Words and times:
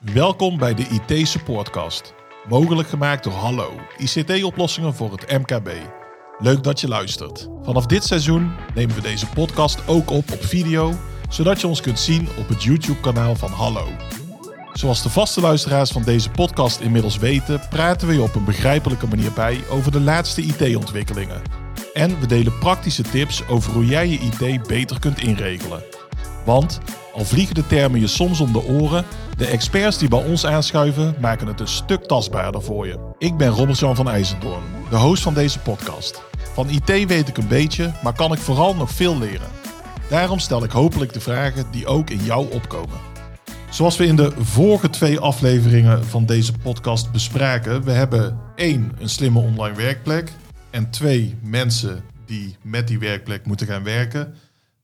Welkom 0.00 0.58
bij 0.58 0.74
de 0.74 1.00
IT 1.08 1.28
Supportcast. 1.28 2.14
Mogelijk 2.48 2.88
gemaakt 2.88 3.24
door 3.24 3.32
Hallo, 3.32 3.72
ICT-oplossingen 3.96 4.94
voor 4.94 5.12
het 5.12 5.30
MKB. 5.30 5.70
Leuk 6.38 6.62
dat 6.62 6.80
je 6.80 6.88
luistert. 6.88 7.48
Vanaf 7.62 7.86
dit 7.86 8.04
seizoen 8.04 8.52
nemen 8.74 8.94
we 8.94 9.00
deze 9.00 9.26
podcast 9.26 9.88
ook 9.88 10.10
op 10.10 10.30
op 10.32 10.44
video, 10.44 10.92
zodat 11.28 11.60
je 11.60 11.66
ons 11.66 11.80
kunt 11.80 11.98
zien 11.98 12.28
op 12.38 12.48
het 12.48 12.62
YouTube-kanaal 12.62 13.34
van 13.36 13.50
Hallo. 13.50 13.88
Zoals 14.72 15.02
de 15.02 15.10
vaste 15.10 15.40
luisteraars 15.40 15.90
van 15.90 16.02
deze 16.02 16.30
podcast 16.30 16.80
inmiddels 16.80 17.16
weten, 17.16 17.60
praten 17.70 18.08
we 18.08 18.14
je 18.14 18.22
op 18.22 18.34
een 18.34 18.44
begrijpelijke 18.44 19.06
manier 19.06 19.32
bij 19.32 19.60
over 19.70 19.92
de 19.92 20.00
laatste 20.00 20.42
IT-ontwikkelingen. 20.42 21.42
En 21.92 22.20
we 22.20 22.26
delen 22.26 22.58
praktische 22.58 23.02
tips 23.02 23.46
over 23.48 23.72
hoe 23.72 23.86
jij 23.86 24.08
je 24.08 24.18
IT 24.18 24.66
beter 24.66 24.98
kunt 24.98 25.20
inregelen. 25.20 25.95
Want, 26.46 26.80
al 27.14 27.24
vliegen 27.24 27.54
de 27.54 27.66
termen 27.66 28.00
je 28.00 28.06
soms 28.06 28.40
om 28.40 28.52
de 28.52 28.64
oren, 28.64 29.04
de 29.36 29.46
experts 29.46 29.98
die 29.98 30.08
bij 30.08 30.24
ons 30.24 30.46
aanschuiven 30.46 31.14
maken 31.20 31.46
het 31.46 31.60
een 31.60 31.68
stuk 31.68 32.04
tastbaarder 32.04 32.62
voor 32.62 32.86
je. 32.86 33.14
Ik 33.18 33.36
ben 33.36 33.48
Robert-Jan 33.48 33.96
van 33.96 34.08
IJzendoorn, 34.08 34.62
de 34.90 34.96
host 34.96 35.22
van 35.22 35.34
deze 35.34 35.58
podcast. 35.58 36.22
Van 36.52 36.68
IT 36.68 37.06
weet 37.06 37.28
ik 37.28 37.36
een 37.36 37.48
beetje, 37.48 37.92
maar 38.02 38.14
kan 38.14 38.32
ik 38.32 38.38
vooral 38.38 38.74
nog 38.74 38.90
veel 38.90 39.18
leren. 39.18 39.48
Daarom 40.08 40.38
stel 40.38 40.64
ik 40.64 40.70
hopelijk 40.70 41.12
de 41.12 41.20
vragen 41.20 41.66
die 41.70 41.86
ook 41.86 42.10
in 42.10 42.24
jou 42.24 42.52
opkomen. 42.52 42.98
Zoals 43.70 43.96
we 43.96 44.06
in 44.06 44.16
de 44.16 44.32
vorige 44.38 44.90
twee 44.90 45.18
afleveringen 45.18 46.04
van 46.04 46.26
deze 46.26 46.52
podcast 46.52 47.12
bespraken, 47.12 47.84
we 47.84 47.92
hebben 47.92 48.38
één, 48.54 48.92
een 48.98 49.08
slimme 49.08 49.38
online 49.38 49.76
werkplek 49.76 50.32
en 50.70 50.90
twee, 50.90 51.34
mensen 51.42 52.04
die 52.26 52.56
met 52.62 52.88
die 52.88 52.98
werkplek 52.98 53.46
moeten 53.46 53.66
gaan 53.66 53.82
werken. 53.82 54.34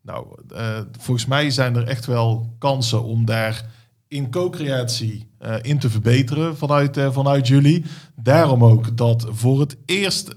Nou, 0.02 0.26
uh, 0.52 0.78
volgens 0.98 1.26
mij 1.26 1.50
zijn 1.50 1.76
er 1.76 1.86
echt 1.86 2.06
wel 2.06 2.54
kansen 2.58 3.02
om 3.02 3.24
daar 3.24 3.70
in 4.08 4.30
co-creatie 4.30 5.28
uh, 5.42 5.54
in 5.62 5.78
te 5.78 5.90
verbeteren 5.90 6.56
vanuit, 6.56 6.96
uh, 6.96 7.12
vanuit 7.12 7.46
jullie. 7.48 7.84
Daarom 8.16 8.64
ook 8.64 8.96
dat 8.96 9.26
voor 9.30 9.60
het 9.60 9.76
eerst 9.86 10.28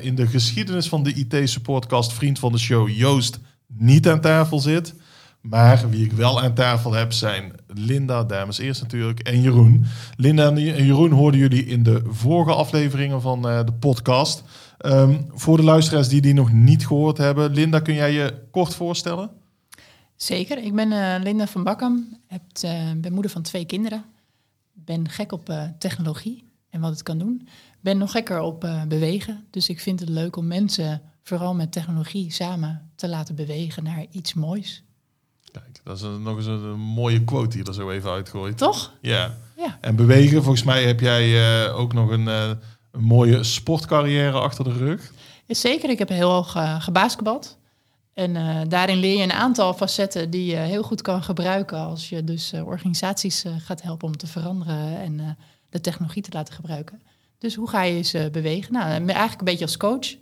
in 0.00 0.14
de 0.14 0.26
geschiedenis 0.26 0.88
van 0.88 1.02
de 1.02 1.12
IT-supportcast 1.12 2.12
vriend 2.12 2.38
van 2.38 2.52
de 2.52 2.58
show 2.58 2.88
Joost 2.88 3.38
niet 3.66 4.08
aan 4.08 4.20
tafel 4.20 4.58
zit. 4.60 4.94
Maar 5.48 5.90
wie 5.90 6.04
ik 6.04 6.12
wel 6.12 6.40
aan 6.42 6.54
tafel 6.54 6.92
heb 6.92 7.12
zijn 7.12 7.52
Linda, 7.66 8.24
dames 8.24 8.58
eerst 8.58 8.82
natuurlijk, 8.82 9.20
en 9.20 9.40
Jeroen. 9.40 9.84
Linda 10.16 10.48
en 10.48 10.84
Jeroen 10.86 11.10
hoorden 11.10 11.40
jullie 11.40 11.66
in 11.66 11.82
de 11.82 12.02
vorige 12.06 12.52
afleveringen 12.54 13.20
van 13.20 13.42
de 13.42 13.72
podcast. 13.80 14.42
Um, 14.86 15.26
voor 15.28 15.56
de 15.56 15.62
luisteraars 15.62 16.08
die 16.08 16.20
die 16.20 16.34
nog 16.34 16.52
niet 16.52 16.86
gehoord 16.86 17.18
hebben, 17.18 17.52
Linda, 17.52 17.80
kun 17.80 17.94
jij 17.94 18.12
je 18.12 18.42
kort 18.50 18.74
voorstellen? 18.74 19.30
Zeker, 20.16 20.58
ik 20.58 20.74
ben 20.74 20.92
uh, 20.92 21.14
Linda 21.22 21.46
van 21.46 21.64
Bakkam, 21.64 22.18
heb, 22.26 22.42
uh, 22.64 22.70
ben 22.96 23.12
moeder 23.12 23.30
van 23.30 23.42
twee 23.42 23.64
kinderen, 23.64 24.04
ben 24.72 25.08
gek 25.08 25.32
op 25.32 25.72
technologie 25.78 26.44
en 26.70 26.80
wat 26.80 26.90
het 26.90 27.02
kan 27.02 27.18
doen. 27.18 27.48
Ben 27.80 27.98
nog 27.98 28.10
gekker 28.10 28.40
op 28.40 28.84
bewegen, 28.88 29.44
dus 29.50 29.68
ik 29.68 29.80
vind 29.80 30.00
het 30.00 30.08
leuk 30.08 30.36
om 30.36 30.46
mensen 30.46 31.02
vooral 31.22 31.54
met 31.54 31.72
technologie 31.72 32.32
samen 32.32 32.90
te 32.94 33.08
laten 33.08 33.34
bewegen 33.34 33.84
naar 33.84 34.06
iets 34.10 34.34
moois. 34.34 34.84
Kijk, 35.60 35.80
dat 35.84 35.96
is 35.96 36.02
een, 36.02 36.22
nog 36.22 36.36
eens 36.36 36.46
een, 36.46 36.78
mooie 36.78 37.24
quote 37.24 37.56
die 37.56 37.66
er 37.66 37.74
zo 37.74 37.90
even 37.90 38.10
uitgooit. 38.10 38.58
Toch? 38.58 38.92
Ja. 39.00 39.36
ja. 39.56 39.78
En 39.80 39.96
bewegen, 39.96 40.42
volgens 40.42 40.64
mij 40.64 40.84
heb 40.84 41.00
jij 41.00 41.72
ook 41.72 41.92
nog 41.92 42.10
een 42.10 42.58
een 42.94 43.04
mooie 43.04 43.42
sportcarrière 43.42 44.38
achter 44.38 44.64
de 44.64 44.72
rug. 44.72 45.12
Zeker, 45.46 45.90
ik 45.90 45.98
heb 45.98 46.08
heel 46.08 46.30
hoog 46.30 46.56
uh, 46.56 46.82
gebasketbald. 46.82 47.58
En 48.12 48.34
uh, 48.34 48.60
daarin 48.68 48.98
leer 48.98 49.16
je 49.16 49.22
een 49.22 49.32
aantal 49.32 49.74
facetten 49.74 50.30
die 50.30 50.46
je 50.50 50.56
heel 50.56 50.82
goed 50.82 51.02
kan 51.02 51.22
gebruiken 51.22 51.78
als 51.78 52.08
je 52.08 52.24
dus 52.24 52.52
uh, 52.52 52.66
organisaties 52.66 53.44
gaat 53.58 53.82
helpen 53.82 54.06
om 54.06 54.16
te 54.16 54.26
veranderen 54.26 54.98
en 55.00 55.36
de 55.70 55.80
technologie 55.80 56.22
te 56.22 56.32
laten 56.32 56.54
gebruiken. 56.54 57.02
Dus 57.38 57.54
hoe 57.54 57.68
ga 57.68 57.82
je 57.82 58.02
ze 58.02 58.28
bewegen? 58.32 58.72
Nou, 58.72 58.86
eigenlijk 58.86 59.38
een 59.38 59.44
beetje 59.44 59.64
als 59.64 59.76
coach. 59.76 60.14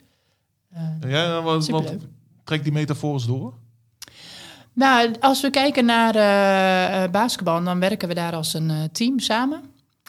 ja, 1.00 1.42
wat, 1.42 1.68
wat 1.68 1.94
trek 2.44 2.62
die 2.62 2.72
metafoors 2.72 3.26
door? 3.26 3.54
Nou, 4.72 5.14
als 5.20 5.40
we 5.40 5.50
kijken 5.50 5.84
naar 5.84 7.10
basketbal, 7.10 7.64
dan 7.64 7.80
werken 7.80 8.08
we 8.08 8.14
daar 8.14 8.34
als 8.34 8.54
een 8.54 8.88
team 8.92 9.18
samen. 9.18 9.62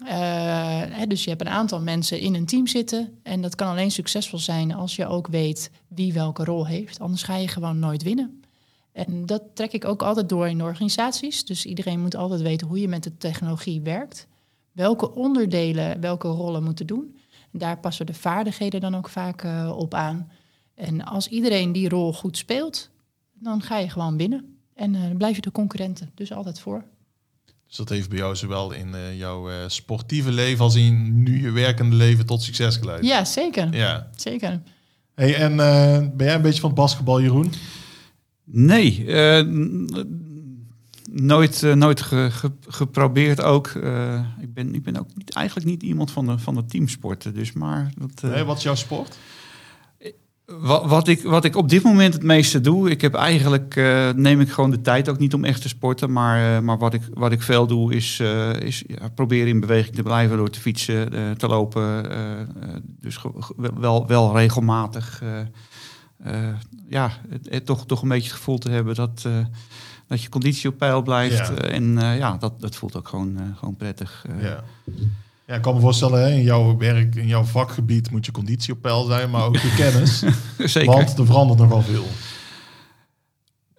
Uh, 0.03 1.01
dus 1.07 1.23
je 1.23 1.29
hebt 1.29 1.41
een 1.41 1.49
aantal 1.49 1.81
mensen 1.81 2.19
in 2.19 2.35
een 2.35 2.45
team 2.45 2.67
zitten. 2.67 3.19
En 3.23 3.41
dat 3.41 3.55
kan 3.55 3.67
alleen 3.67 3.91
succesvol 3.91 4.39
zijn 4.39 4.73
als 4.73 4.95
je 4.95 5.07
ook 5.07 5.27
weet 5.27 5.71
wie 5.87 6.13
welke 6.13 6.43
rol 6.43 6.67
heeft. 6.67 6.99
Anders 6.99 7.23
ga 7.23 7.35
je 7.35 7.47
gewoon 7.47 7.79
nooit 7.79 8.03
winnen. 8.03 8.43
En 8.91 9.25
dat 9.25 9.43
trek 9.53 9.71
ik 9.71 9.85
ook 9.85 10.01
altijd 10.01 10.29
door 10.29 10.47
in 10.47 10.63
organisaties. 10.63 11.45
Dus 11.45 11.65
iedereen 11.65 12.01
moet 12.01 12.15
altijd 12.15 12.41
weten 12.41 12.67
hoe 12.67 12.79
je 12.79 12.87
met 12.87 13.03
de 13.03 13.17
technologie 13.17 13.81
werkt. 13.81 14.27
Welke 14.71 15.13
onderdelen 15.15 16.01
welke 16.01 16.27
rollen 16.27 16.63
moeten 16.63 16.87
doen. 16.87 17.17
En 17.51 17.59
daar 17.59 17.79
passen 17.79 18.05
de 18.05 18.13
vaardigheden 18.13 18.81
dan 18.81 18.95
ook 18.95 19.09
vaak 19.09 19.45
op 19.75 19.93
aan. 19.93 20.31
En 20.75 21.05
als 21.05 21.27
iedereen 21.27 21.71
die 21.71 21.89
rol 21.89 22.13
goed 22.13 22.37
speelt, 22.37 22.89
dan 23.43 23.61
ga 23.61 23.77
je 23.77 23.89
gewoon 23.89 24.17
winnen. 24.17 24.57
En 24.73 24.93
uh, 24.93 25.01
dan 25.01 25.17
blijf 25.17 25.35
je 25.35 25.41
de 25.41 25.51
concurrenten 25.51 26.11
dus 26.15 26.33
altijd 26.33 26.59
voor. 26.59 26.83
Dus 27.67 27.75
dat 27.75 27.89
heeft 27.89 28.09
bij 28.09 28.17
jou 28.17 28.35
zowel 28.35 28.71
in 28.71 28.87
uh, 28.87 29.17
jouw 29.17 29.49
uh, 29.49 29.55
sportieve 29.67 30.31
leven 30.31 30.63
als 30.63 30.75
in 30.75 31.23
nu 31.23 31.41
je 31.41 31.51
werkende 31.51 31.95
leven 31.95 32.25
tot 32.25 32.41
succes 32.41 32.75
geleid. 32.75 33.05
Ja, 33.05 33.25
zeker. 33.25 33.75
Ja. 33.75 34.09
Zeker. 34.15 34.61
Hey, 35.15 35.35
en 35.35 35.51
uh, 35.51 35.57
ben 35.97 36.25
jij 36.25 36.35
een 36.35 36.41
beetje 36.41 36.59
van 36.59 36.69
het 36.69 36.79
basketbal, 36.79 37.21
Jeroen? 37.21 37.53
Nee, 38.43 39.05
nooit, 41.11 41.61
nooit 41.61 42.01
ge, 42.01 42.27
ge, 42.31 42.51
geprobeerd 42.67 43.41
ook. 43.41 43.67
ik, 44.39 44.53
ben, 44.53 44.75
ik 44.75 44.83
ben 44.83 44.97
ook 44.97 45.07
niet, 45.15 45.33
eigenlijk 45.33 45.67
niet 45.67 45.83
iemand 45.83 46.11
van 46.11 46.25
de, 46.25 46.37
van 46.37 46.55
de 46.55 46.65
teamsporten. 46.65 47.33
Dus 47.33 47.53
maar 47.53 47.91
dat, 47.97 48.31
nee, 48.31 48.43
wat 48.43 48.57
is 48.57 48.63
jouw 48.63 48.75
sport? 48.75 49.17
Wat, 50.45 50.85
wat, 50.85 51.07
ik, 51.07 51.21
wat 51.21 51.45
ik 51.45 51.55
op 51.55 51.69
dit 51.69 51.83
moment 51.83 52.13
het 52.13 52.23
meeste 52.23 52.61
doe, 52.61 52.89
ik 52.89 53.01
heb 53.01 53.13
eigenlijk, 53.13 53.75
uh, 53.75 54.09
neem 54.09 54.41
ik 54.41 54.51
gewoon 54.51 54.71
de 54.71 54.81
tijd 54.81 55.09
ook 55.09 55.19
niet 55.19 55.33
om 55.33 55.43
echt 55.43 55.61
te 55.61 55.67
sporten. 55.67 56.11
Maar, 56.11 56.55
uh, 56.55 56.59
maar 56.59 56.77
wat, 56.77 56.93
ik, 56.93 57.01
wat 57.13 57.31
ik 57.31 57.41
veel 57.41 57.67
doe, 57.67 57.93
is, 57.95 58.19
uh, 58.19 58.59
is 58.59 58.83
ja, 58.87 59.09
proberen 59.09 59.47
in 59.47 59.59
beweging 59.59 59.95
te 59.95 60.03
blijven 60.03 60.37
door 60.37 60.49
te 60.49 60.59
fietsen, 60.59 61.09
te 61.37 61.47
lopen. 61.47 62.09
dus 62.99 63.21
wel, 63.75 64.07
wel 64.07 64.35
regelmatig. 64.37 65.23
ja, 66.89 67.11
het, 67.29 67.47
het, 67.49 67.65
toch, 67.65 67.85
toch 67.85 68.01
een 68.01 68.07
beetje 68.07 68.29
het 68.29 68.37
gevoel 68.37 68.57
te 68.57 68.69
hebben 68.69 68.95
dat, 68.95 69.27
dat 70.07 70.21
je 70.21 70.29
conditie 70.29 70.69
op 70.69 70.77
peil 70.77 71.01
blijft. 71.01 71.47
Ja. 71.47 71.55
en 71.55 71.93
ja, 71.99 72.37
dat, 72.37 72.61
dat 72.61 72.75
voelt 72.75 72.95
ook 72.95 73.07
gewoon, 73.07 73.55
gewoon 73.57 73.75
prettig. 73.75 74.25
ja. 74.39 74.63
Ja, 75.47 75.55
ik 75.55 75.61
kan 75.61 75.73
me 75.73 75.79
voorstellen, 75.79 76.21
hè, 76.21 76.29
in 76.29 76.43
jouw 76.43 76.77
werk, 76.77 77.15
in 77.15 77.27
jouw 77.27 77.43
vakgebied 77.43 78.11
moet 78.11 78.25
je 78.25 78.31
conditie 78.31 78.73
op 78.73 78.81
peil 78.81 79.03
zijn, 79.03 79.29
maar 79.29 79.45
ook 79.45 79.57
je 79.57 79.73
kennis. 79.83 80.23
Zeker. 80.57 80.93
Want 80.93 81.17
er 81.17 81.25
verandert 81.25 81.59
nogal 81.59 81.81
veel. 81.81 82.05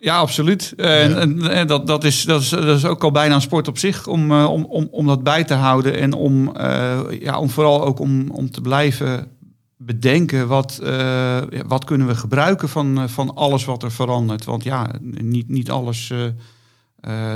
Ja, 0.05 0.17
absoluut. 0.17 0.73
En, 0.77 1.19
en, 1.21 1.51
en, 1.51 1.67
dat, 1.67 1.87
dat, 1.87 2.05
is, 2.05 2.23
dat, 2.23 2.41
is, 2.41 2.49
dat 2.49 2.77
is 2.77 2.85
ook 2.85 3.05
al 3.05 3.11
bijna 3.11 3.35
een 3.35 3.41
sport 3.41 3.69
op 3.69 3.79
zich 3.79 4.07
om, 4.07 4.31
uh, 4.31 4.51
om, 4.51 4.65
om, 4.65 4.89
om 4.91 5.07
dat 5.07 5.23
bij 5.23 5.45
te 5.45 5.55
houden. 5.55 5.99
En 5.99 6.13
om, 6.13 6.57
uh, 6.57 7.01
ja, 7.21 7.39
om 7.39 7.51
vooral 7.51 7.85
ook 7.85 7.99
om, 7.99 8.31
om 8.31 8.51
te 8.51 8.61
blijven 8.61 9.29
bedenken 9.77 10.49
wat, 10.49 10.81
uh, 10.83 11.39
wat 11.67 11.85
kunnen 11.85 12.07
we 12.07 12.15
gebruiken 12.15 12.69
van, 12.69 13.09
van 13.09 13.35
alles 13.35 13.65
wat 13.65 13.83
er 13.83 13.93
verandert. 13.93 14.45
Want 14.45 14.65
ja, 14.65 14.91
niet, 15.01 15.49
niet 15.49 15.71
alles 15.71 16.13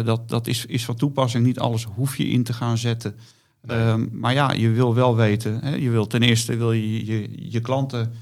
dat, 0.04 0.28
dat 0.28 0.46
is, 0.46 0.66
is 0.66 0.84
van 0.84 0.96
toepassing. 0.96 1.44
Niet 1.44 1.58
alles 1.58 1.84
hoef 1.84 2.16
je 2.16 2.28
in 2.28 2.42
te 2.42 2.52
gaan 2.52 2.78
zetten. 2.78 3.16
Um, 3.66 4.08
maar 4.12 4.32
ja, 4.32 4.52
je 4.52 4.70
wil 4.70 4.94
wel 4.94 5.16
weten. 5.16 5.60
Hè, 5.60 5.74
je 5.74 5.90
wil 5.90 6.06
ten 6.06 6.22
eerste 6.22 6.56
wil 6.56 6.72
je, 6.72 7.06
je, 7.06 7.50
je 7.50 7.60
klanten 7.60 8.12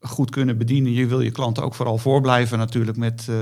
goed 0.00 0.30
kunnen 0.30 0.58
bedienen. 0.58 0.92
Je 0.92 1.06
wil 1.06 1.20
je 1.20 1.30
klanten 1.30 1.62
ook 1.62 1.74
vooral 1.74 1.98
voorblijven 1.98 2.58
natuurlijk 2.58 2.96
met, 2.96 3.26
uh, 3.30 3.36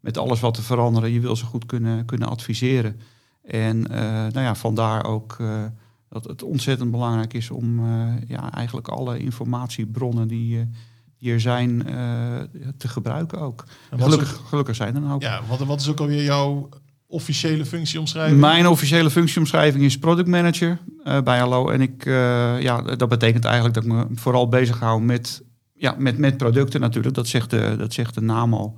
met 0.00 0.18
alles 0.18 0.40
wat 0.40 0.54
te 0.54 0.62
veranderen. 0.62 1.10
Je 1.10 1.20
wil 1.20 1.36
ze 1.36 1.44
goed 1.44 1.66
kunnen, 1.66 2.04
kunnen 2.04 2.28
adviseren. 2.28 3.00
En 3.42 3.76
uh, 3.90 3.96
nou 4.08 4.40
ja, 4.40 4.54
vandaar 4.54 5.04
ook 5.04 5.36
uh, 5.40 5.64
dat 6.08 6.24
het 6.24 6.42
ontzettend 6.42 6.90
belangrijk 6.90 7.32
is 7.34 7.50
om 7.50 7.80
ja, 8.26 8.52
eigenlijk 8.52 8.88
alle 8.88 9.18
informatiebronnen 9.18 10.28
die, 10.28 10.68
die 11.18 11.32
er 11.32 11.40
zijn 11.40 11.84
te 12.76 12.88
gebruiken 12.88 13.40
ook. 13.40 13.64
Gelukkig, 13.90 14.40
gelukkig 14.44 14.76
zijn 14.76 14.96
er 14.96 15.12
ook. 15.12 15.22
Ja, 15.22 15.40
wat, 15.48 15.58
wat 15.58 15.80
is 15.80 15.88
ook 15.88 16.00
alweer 16.00 16.22
jouw 16.22 16.68
officiële 17.12 17.64
functieomschrijving? 17.64 18.40
Mijn 18.40 18.66
officiële 18.66 19.10
functieomschrijving 19.10 19.84
is 19.84 19.98
product 19.98 20.28
manager 20.28 20.78
uh, 21.04 21.20
bij 21.20 21.38
Hallo. 21.38 21.68
En 21.68 21.80
ik, 21.80 22.04
uh, 22.04 22.14
ja, 22.60 22.82
dat 22.82 23.08
betekent 23.08 23.44
eigenlijk 23.44 23.74
dat 23.74 23.84
ik 23.84 23.92
me 23.92 24.06
vooral 24.14 24.48
bezig 24.48 24.78
hou 24.78 25.02
met, 25.02 25.42
ja, 25.74 25.94
met, 25.98 26.18
met 26.18 26.36
producten 26.36 26.80
natuurlijk. 26.80 27.14
Dat 27.14 27.28
zegt 27.28 27.50
de, 27.50 27.74
dat 27.78 27.92
zegt 27.92 28.14
de 28.14 28.20
naam 28.20 28.54
al. 28.54 28.76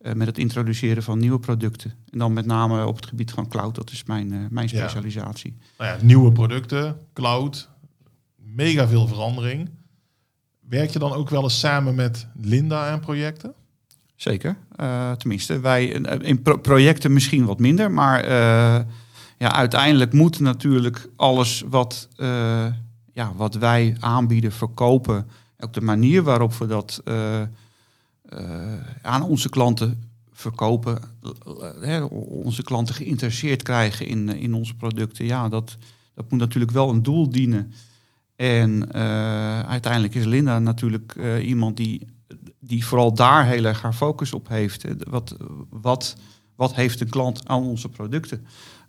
Uh, 0.00 0.12
met 0.12 0.26
het 0.26 0.38
introduceren 0.38 1.02
van 1.02 1.18
nieuwe 1.18 1.38
producten. 1.38 1.94
En 2.10 2.18
dan 2.18 2.32
met 2.32 2.46
name 2.46 2.86
op 2.86 2.96
het 2.96 3.06
gebied 3.06 3.30
van 3.30 3.48
cloud. 3.48 3.74
Dat 3.74 3.90
is 3.90 4.04
mijn, 4.04 4.48
mijn 4.50 4.68
specialisatie. 4.68 5.56
Ja. 5.58 5.84
Nou 5.84 5.98
ja, 5.98 6.04
nieuwe 6.04 6.32
producten, 6.32 6.98
cloud, 7.12 7.68
mega 8.36 8.88
veel 8.88 9.06
verandering. 9.06 9.70
Werk 10.68 10.90
je 10.90 10.98
dan 10.98 11.12
ook 11.12 11.30
wel 11.30 11.42
eens 11.42 11.58
samen 11.58 11.94
met 11.94 12.26
Linda 12.40 12.90
aan 12.90 13.00
projecten? 13.00 13.54
Zeker. 14.18 14.56
Uh, 14.80 15.12
tenminste, 15.12 15.60
wij 15.60 15.86
in 16.20 16.42
pro 16.42 16.56
projecten 16.56 17.12
misschien 17.12 17.44
wat 17.44 17.58
minder, 17.58 17.90
maar 17.90 18.28
uh, 18.28 18.78
ja, 19.38 19.52
uiteindelijk 19.52 20.12
moet 20.12 20.40
natuurlijk 20.40 21.08
alles 21.16 21.64
wat, 21.68 22.08
eh, 22.16 22.66
ja, 23.12 23.32
wat 23.36 23.54
wij 23.54 23.96
aanbieden, 24.00 24.52
verkopen, 24.52 25.28
ook 25.58 25.72
de 25.72 25.80
manier 25.80 26.22
waarop 26.22 26.54
we 26.54 26.66
dat 26.66 27.00
eh, 27.04 27.40
eh, 27.40 27.48
aan 29.02 29.22
onze 29.22 29.48
klanten 29.48 30.02
verkopen, 30.32 30.98
hè, 31.80 32.02
onze 32.28 32.62
klanten 32.62 32.94
geïnteresseerd 32.94 33.62
krijgen 33.62 34.06
in, 34.06 34.28
in 34.28 34.54
onze 34.54 34.74
producten, 34.74 35.24
ja, 35.24 35.48
dat, 35.48 35.76
dat 36.14 36.30
moet 36.30 36.40
natuurlijk 36.40 36.72
wel 36.72 36.90
een 36.90 37.02
doel 37.02 37.30
dienen. 37.30 37.72
En 38.36 38.92
uiteindelijk 39.66 40.14
is 40.14 40.24
Linda 40.24 40.58
natuurlijk 40.58 41.14
iemand 41.42 41.76
die, 41.76 42.06
die 42.68 42.86
vooral 42.86 43.14
daar 43.14 43.46
heel 43.46 43.64
erg 43.64 43.82
haar 43.82 43.92
focus 43.92 44.32
op 44.32 44.48
heeft. 44.48 44.84
Wat, 45.08 45.36
wat, 45.70 46.16
wat 46.56 46.74
heeft 46.74 47.00
een 47.00 47.08
klant 47.08 47.48
aan 47.48 47.62
onze 47.62 47.88
producten? 47.88 48.46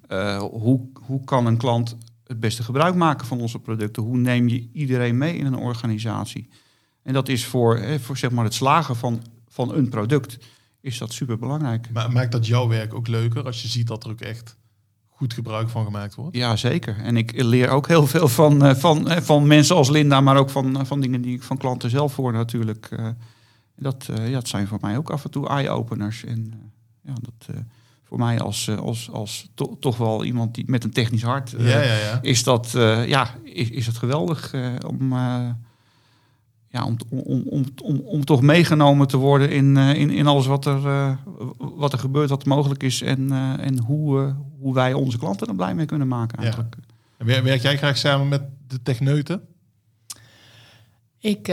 Uh, 0.08 0.38
hoe, 0.38 0.90
hoe 0.94 1.24
kan 1.24 1.46
een 1.46 1.58
klant 1.58 1.98
het 2.24 2.40
beste 2.40 2.64
gebruik 2.64 2.96
maken 2.96 3.28
van 3.28 3.42
onze 3.42 3.60
producten? 3.60 4.04
Hoe 4.04 4.18
neem 4.18 4.48
je 4.48 4.70
iedereen 4.74 5.18
mee 5.18 5.38
in 5.38 5.46
een 5.46 5.58
organisatie? 5.58 6.50
En 7.04 7.14
dat 7.14 7.30
is 7.30 7.46
voor, 7.46 8.00
voor 8.00 8.18
zeg 8.18 8.32
maar 8.32 8.44
het 8.44 8.54
slagen 8.54 8.96
van, 8.96 9.22
van 9.48 9.74
een 9.74 9.90
product, 9.90 10.38
is 10.82 10.98
dat 10.98 11.14
super 11.14 11.38
belangrijk. 11.38 11.90
Maar 11.94 12.12
maakt 12.12 12.32
dat 12.32 12.48
jouw 12.48 12.68
werk 12.68 12.94
ook 12.94 13.08
leuker 13.08 13.46
als 13.46 13.62
je 13.62 13.68
ziet 13.68 13.88
dat 13.88 14.04
er 14.04 14.10
ook 14.10 14.22
echt 14.22 14.58
goed 15.10 15.34
gebruik 15.34 15.70
van 15.70 15.86
gemaakt 15.86 16.16
wordt? 16.16 16.36
Ja, 16.36 16.56
zeker. 16.56 16.98
En 16.98 17.18
ik 17.18 17.44
leer 17.44 17.70
ook 17.70 17.88
heel 17.88 18.08
veel 18.08 18.28
van, 18.28 18.66
eh, 18.66 18.76
van, 18.76 19.10
eh, 19.10 19.22
van 19.22 19.48
mensen 19.48 19.76
als 19.76 19.90
Linda, 19.90 20.22
maar 20.22 20.38
ook 20.38 20.50
van, 20.50 20.86
van 20.86 21.02
dingen 21.02 21.22
die 21.22 21.36
ik 21.36 21.44
van 21.44 21.58
klanten 21.58 21.90
zelf 21.90 22.16
hoor 22.16 22.34
natuurlijk. 22.34 22.90
Dat, 23.80 24.10
ja, 24.16 24.30
dat 24.30 24.48
zijn 24.48 24.68
voor 24.68 24.78
mij 24.82 24.98
ook 24.98 25.10
af 25.10 25.24
en 25.24 25.32
toe 25.32 25.48
eye-openers. 25.48 26.26
En 26.26 26.54
ja, 27.02 27.14
dat 27.22 27.58
voor 28.10 28.18
mij 28.18 28.40
als, 28.40 28.68
eh, 28.68 28.78
als, 28.78 29.10
als 29.12 29.50
toch 29.80 29.98
wel 29.98 30.24
iemand 30.24 30.56
die 30.56 30.64
met 30.68 30.84
een 30.84 30.92
technisch 30.92 31.24
hart 31.24 31.54
uh, 31.54 31.70
ja, 31.70 31.82
ja, 31.82 31.98
ja. 31.98 32.20
is 32.22 32.44
dat 32.44 32.74
uh, 32.76 33.08
ja, 33.08 33.36
is, 33.44 33.70
is 33.70 33.86
het 33.86 33.98
geweldig 33.98 34.54
om, 34.88 35.14
ja, 36.70 36.86
om, 36.86 36.98
om, 37.10 37.44
om, 37.50 37.66
om, 37.84 38.00
om 38.00 38.26
toch 38.26 38.42
meegenomen 38.42 39.08
te 39.08 39.18
worden 39.18 39.52
in, 39.52 39.78
in, 39.78 40.10
in 40.10 40.28
alles 40.28 40.46
wat 40.46 40.66
er, 40.66 41.18
wat 41.58 41.94
er 41.94 42.00
gebeurt, 42.00 42.30
wat 42.30 42.46
mogelijk 42.46 42.84
is 42.84 43.02
en, 43.02 43.32
en 43.60 43.80
hoe, 43.80 44.36
hoe 44.60 44.74
wij 44.74 44.94
onze 44.94 45.18
klanten 45.18 45.48
er 45.48 45.56
blij 45.56 45.76
mee 45.76 45.86
kunnen 45.86 46.08
maken. 46.08 46.38
Eigenlijk. 46.38 46.76
En 47.18 47.44
werk 47.44 47.62
jij 47.62 47.78
graag 47.78 47.98
samen 47.98 48.28
met 48.28 48.42
de 48.68 48.82
techneuten? 48.82 49.42
Ik 51.20 51.48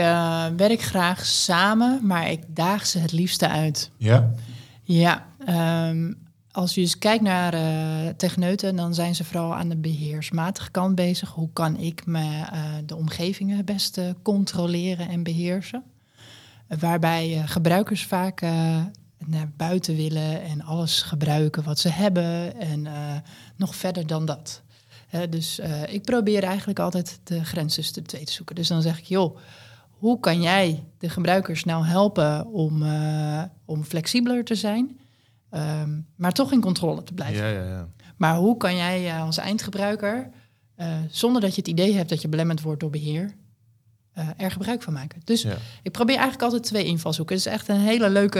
werk 0.55 0.81
graag 0.81 1.25
samen, 1.25 1.99
maar 2.03 2.31
ik 2.31 2.43
daag 2.47 2.85
ze 2.85 2.99
het 2.99 3.11
liefste 3.11 3.47
uit. 3.47 3.91
Ja? 3.97 4.31
Ja, 4.83 5.25
um, 5.89 6.17
als 6.51 6.75
je 6.75 6.81
eens 6.81 6.97
kijkt 6.97 7.23
naar 7.23 7.53
uh, 7.53 8.09
techneuten, 8.17 8.75
dan 8.75 8.93
zijn 8.93 9.15
ze 9.15 9.23
vooral 9.23 9.55
aan 9.55 9.69
de 9.69 9.77
beheersmatige 9.77 10.71
kant 10.71 10.95
bezig. 10.95 11.29
Hoe 11.29 11.49
kan 11.53 11.77
ik 11.77 12.05
me, 12.05 12.23
uh, 12.23 12.63
de 12.85 12.95
omgevingen 12.95 13.57
het 13.57 13.65
beste 13.65 14.15
controleren 14.21 15.09
en 15.09 15.23
beheersen? 15.23 15.83
waarbij 16.79 17.43
gebruikers 17.45 18.05
vaak 18.05 18.41
naar 19.25 19.51
buiten 19.57 19.95
willen 19.95 20.41
en 20.43 20.61
alles 20.61 21.01
gebruiken 21.01 21.63
wat 21.63 21.79
ze 21.79 21.89
hebben 21.89 22.59
en 22.59 22.87
nog 23.55 23.75
verder 23.75 24.07
dan 24.07 24.25
dat. 24.25 24.61
Dus 25.29 25.59
ik 25.87 26.01
probeer 26.01 26.43
eigenlijk 26.43 26.79
altijd 26.79 27.19
de 27.23 27.45
grenzen 27.45 27.83
tussen 27.83 28.03
de 28.03 28.09
twee 28.09 28.23
te 28.23 28.31
zoeken. 28.31 28.55
Dus 28.55 28.67
dan 28.67 28.81
zeg 28.81 28.99
ik, 28.99 29.05
joh, 29.05 29.37
hoe 29.89 30.19
kan 30.19 30.41
jij 30.41 30.83
de 30.97 31.09
gebruikers 31.09 31.63
nou 31.63 31.85
helpen 31.85 32.47
om, 32.47 32.83
om 33.65 33.83
flexibeler 33.83 34.43
te 34.43 34.55
zijn? 34.55 34.99
Um, 35.51 36.07
maar 36.15 36.31
toch 36.31 36.51
in 36.51 36.61
controle 36.61 37.03
te 37.03 37.13
blijven. 37.13 37.45
Ja, 37.45 37.51
ja, 37.51 37.69
ja. 37.69 37.87
Maar 38.17 38.35
hoe 38.35 38.57
kan 38.57 38.75
jij 38.75 39.05
uh, 39.05 39.23
als 39.23 39.37
eindgebruiker, 39.37 40.29
zonder 41.09 41.41
dat 41.41 41.55
je 41.55 41.61
het 41.61 41.69
idee 41.69 41.93
hebt 41.93 42.09
dat 42.09 42.21
je 42.21 42.27
belemmerd 42.27 42.61
wordt 42.61 42.79
door 42.79 42.89
beheer, 42.89 43.35
uh, 44.17 44.29
er 44.37 44.51
gebruik 44.51 44.83
van 44.83 44.93
maken? 44.93 45.21
Dus 45.23 45.41
ja. 45.41 45.57
ik 45.83 45.91
probeer 45.91 46.15
eigenlijk 46.15 46.43
altijd 46.43 46.63
twee 46.63 46.83
invalshoeken. 46.85 47.35
Het 47.35 47.45
is 47.45 47.51
echt 47.51 47.67
een 47.67 47.79
hele 47.79 48.09
leuke 48.09 48.39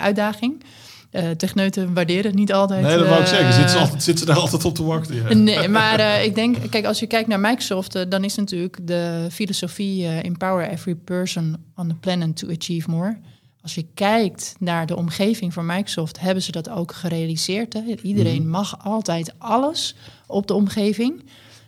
uitdaging. 0.00 0.64
Uh, 1.12 1.30
techneuten 1.30 1.94
waarderen 1.94 2.24
het 2.24 2.34
niet 2.34 2.52
altijd. 2.52 2.82
Nee, 2.82 2.96
dat 2.96 3.08
wou 3.08 3.20
ik 3.20 3.26
zeggen. 3.26 3.52
Zitten 3.52 3.70
ze, 3.70 3.78
altijd, 3.78 4.02
zitten 4.02 4.26
ze 4.26 4.32
daar 4.32 4.40
altijd 4.40 4.64
op 4.64 4.74
te 4.74 4.84
wachten? 4.84 5.14
Ja. 5.14 5.34
Nee, 5.34 5.68
maar 5.68 6.00
uh, 6.00 6.24
ik 6.24 6.34
denk, 6.34 6.56
kijk, 6.70 6.84
als 6.84 6.98
je 6.98 7.06
kijkt 7.06 7.28
naar 7.28 7.40
Microsoft, 7.40 8.10
dan 8.10 8.24
is 8.24 8.34
natuurlijk 8.34 8.78
de 8.86 9.26
filosofie 9.30 10.06
empower 10.06 10.68
every 10.68 10.94
person 10.94 11.56
on 11.76 11.88
the 11.88 11.94
planet 11.94 12.36
to 12.36 12.48
achieve 12.48 12.90
more. 12.90 13.18
Als 13.62 13.74
je 13.74 13.86
kijkt 13.94 14.56
naar 14.58 14.86
de 14.86 14.96
omgeving 14.96 15.52
van 15.52 15.66
Microsoft, 15.66 16.20
hebben 16.20 16.42
ze 16.42 16.52
dat 16.52 16.68
ook 16.68 16.92
gerealiseerd. 16.92 17.72
Hè? 17.72 17.80
Iedereen 18.02 18.42
mhm. 18.42 18.50
mag 18.50 18.84
altijd 18.84 19.34
alles 19.38 19.96
op 20.26 20.46
de 20.46 20.54
omgeving. 20.54 21.22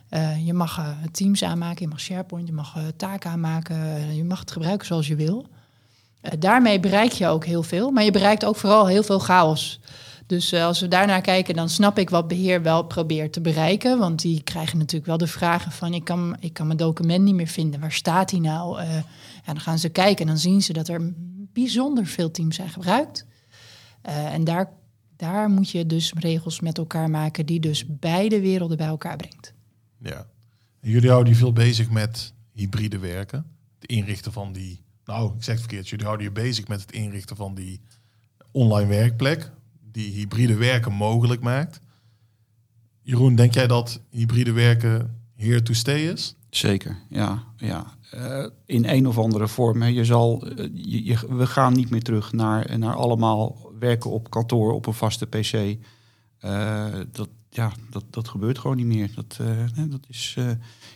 Uh, 0.09 0.45
je 0.45 0.53
mag 0.53 0.77
uh, 0.77 0.87
Teams 1.11 1.43
aanmaken, 1.43 1.81
je 1.81 1.87
mag 1.87 1.99
SharePoint, 1.99 2.47
je 2.47 2.53
mag 2.53 2.75
uh, 2.77 2.83
taken 2.95 3.29
aanmaken, 3.29 4.15
je 4.15 4.23
mag 4.23 4.39
het 4.39 4.51
gebruiken 4.51 4.87
zoals 4.87 5.07
je 5.07 5.15
wil. 5.15 5.45
Daarmee 6.39 6.79
bereik 6.79 7.11
je 7.11 7.27
ook 7.27 7.45
heel 7.45 7.63
veel, 7.63 7.91
maar 7.91 8.03
je 8.03 8.11
bereikt 8.11 8.45
ook 8.45 8.55
vooral 8.55 8.87
heel 8.87 9.03
veel 9.03 9.19
chaos. 9.19 9.79
Dus 10.25 10.53
als 10.53 10.79
we 10.79 10.87
daarnaar 10.87 11.21
kijken, 11.21 11.55
dan 11.55 11.69
snap 11.69 11.97
ik 11.97 12.09
wat 12.09 12.27
beheer 12.27 12.61
wel 12.61 12.83
probeert 12.83 13.33
te 13.33 13.41
bereiken. 13.41 13.99
Want 13.99 14.21
die 14.21 14.43
krijgen 14.43 14.77
natuurlijk 14.77 15.05
wel 15.05 15.17
de 15.17 15.27
vragen 15.27 15.71
van... 15.71 15.93
ik 15.93 16.03
kan, 16.03 16.37
ik 16.39 16.53
kan 16.53 16.65
mijn 16.65 16.77
document 16.77 17.23
niet 17.23 17.35
meer 17.35 17.47
vinden, 17.47 17.79
waar 17.79 17.91
staat 17.91 18.31
hij 18.31 18.39
nou? 18.39 18.79
en 18.79 19.03
dan 19.45 19.59
gaan 19.59 19.79
ze 19.79 19.89
kijken 19.89 20.21
en 20.21 20.27
dan 20.27 20.37
zien 20.37 20.61
ze 20.61 20.73
dat 20.73 20.87
er 20.87 21.13
bijzonder 21.53 22.05
veel 22.05 22.31
teams 22.31 22.55
zijn 22.55 22.69
gebruikt. 22.69 23.25
En 24.01 24.43
daar, 24.43 24.69
daar 25.15 25.49
moet 25.49 25.69
je 25.69 25.85
dus 25.85 26.13
regels 26.13 26.59
met 26.59 26.77
elkaar 26.77 27.09
maken 27.09 27.45
die 27.45 27.59
dus 27.59 27.85
beide 27.87 28.41
werelden 28.41 28.77
bij 28.77 28.87
elkaar 28.87 29.15
brengt. 29.15 29.53
Ja. 29.97 30.27
Jullie 30.81 31.09
houden 31.09 31.35
veel 31.35 31.53
bezig 31.53 31.89
met 31.89 32.33
hybride 32.53 32.99
werken. 32.99 33.45
Het 33.79 33.89
inrichten 33.89 34.31
van 34.31 34.53
die. 34.53 34.81
Nou, 35.11 35.33
ik 35.35 35.43
zeg 35.43 35.55
het 35.55 35.63
verkeerd. 35.63 35.89
Jullie 35.89 36.05
houden 36.05 36.25
je 36.25 36.31
bezig 36.31 36.67
met 36.67 36.81
het 36.81 36.91
inrichten 36.91 37.35
van 37.35 37.55
die 37.55 37.81
online 38.51 38.89
werkplek. 38.89 39.51
Die 39.91 40.11
hybride 40.11 40.55
werken 40.55 40.93
mogelijk 40.93 41.41
maakt. 41.41 41.81
Jeroen, 43.01 43.35
denk 43.35 43.53
jij 43.53 43.67
dat 43.67 44.01
hybride 44.09 44.51
werken 44.51 45.19
here 45.35 45.61
to 45.61 45.73
stay 45.73 46.09
is? 46.09 46.35
Zeker, 46.49 46.97
ja. 47.09 47.43
ja. 47.57 47.85
Uh, 48.15 48.47
in 48.65 48.85
een 48.85 49.07
of 49.07 49.17
andere 49.17 49.47
vorm. 49.47 49.83
Je 49.83 50.05
zal, 50.05 50.47
uh, 50.47 50.69
je, 50.73 51.17
we 51.29 51.47
gaan 51.47 51.73
niet 51.73 51.89
meer 51.89 52.01
terug 52.01 52.31
naar, 52.31 52.79
naar 52.79 52.95
allemaal 52.95 53.71
werken 53.79 54.09
op 54.09 54.29
kantoor 54.29 54.73
op 54.73 54.85
een 54.85 54.93
vaste 54.93 55.27
pc. 55.27 55.53
Uh, 55.53 56.85
dat, 57.11 57.29
ja, 57.49 57.71
dat, 57.89 58.03
dat 58.09 58.27
gebeurt 58.27 58.59
gewoon 58.59 58.77
niet 58.77 58.85
meer. 58.85 59.11
Dat, 59.15 59.39
dat 59.89 60.05
is 60.09 60.37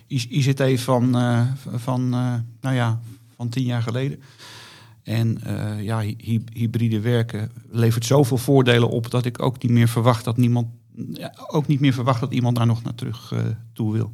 ICT 0.07 0.81
van, 0.81 1.15
van, 1.75 2.09
nou 2.59 2.75
ja, 2.75 2.99
van 3.37 3.49
tien 3.49 3.65
jaar 3.65 3.81
geleden. 3.81 4.21
En 5.03 5.41
ja, 5.81 5.99
hy 5.99 6.43
hybride 6.53 6.99
werken 6.99 7.51
levert 7.71 8.05
zoveel 8.05 8.37
voordelen 8.37 8.89
op 8.89 9.11
dat 9.11 9.25
ik 9.25 9.41
ook 9.41 9.63
niet 9.63 9.71
meer 9.71 9.87
verwacht 9.87 10.23
dat 10.23 10.37
niemand, 10.37 10.67
ook 11.47 11.67
niet 11.67 11.79
meer 11.79 11.93
verwacht 11.93 12.19
dat 12.19 12.33
iemand 12.33 12.55
daar 12.55 12.65
nog 12.65 12.83
naar 12.83 12.95
terug 12.95 13.33
toe 13.73 13.93
wil. 13.93 14.13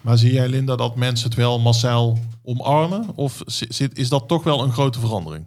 Maar 0.00 0.18
zie 0.18 0.32
jij, 0.32 0.48
Linda, 0.48 0.76
dat 0.76 0.96
mensen 0.96 1.28
het 1.28 1.36
wel 1.36 1.60
massaal 1.60 2.18
omarmen? 2.42 3.06
Of 3.14 3.42
zit, 3.46 3.98
is 3.98 4.08
dat 4.08 4.28
toch 4.28 4.42
wel 4.42 4.62
een 4.62 4.72
grote 4.72 5.00
verandering? 5.00 5.44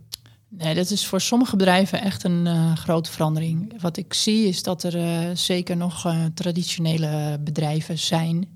Nee, 0.57 0.75
dat 0.75 0.89
is 0.89 1.05
voor 1.05 1.21
sommige 1.21 1.55
bedrijven 1.55 2.01
echt 2.01 2.23
een 2.23 2.45
uh, 2.45 2.75
grote 2.75 3.11
verandering. 3.11 3.81
Wat 3.81 3.97
ik 3.97 4.13
zie 4.13 4.47
is 4.47 4.63
dat 4.63 4.83
er 4.83 4.95
uh, 4.95 5.35
zeker 5.35 5.77
nog 5.77 6.05
uh, 6.05 6.25
traditionele 6.33 7.39
bedrijven 7.39 7.99
zijn 7.99 8.47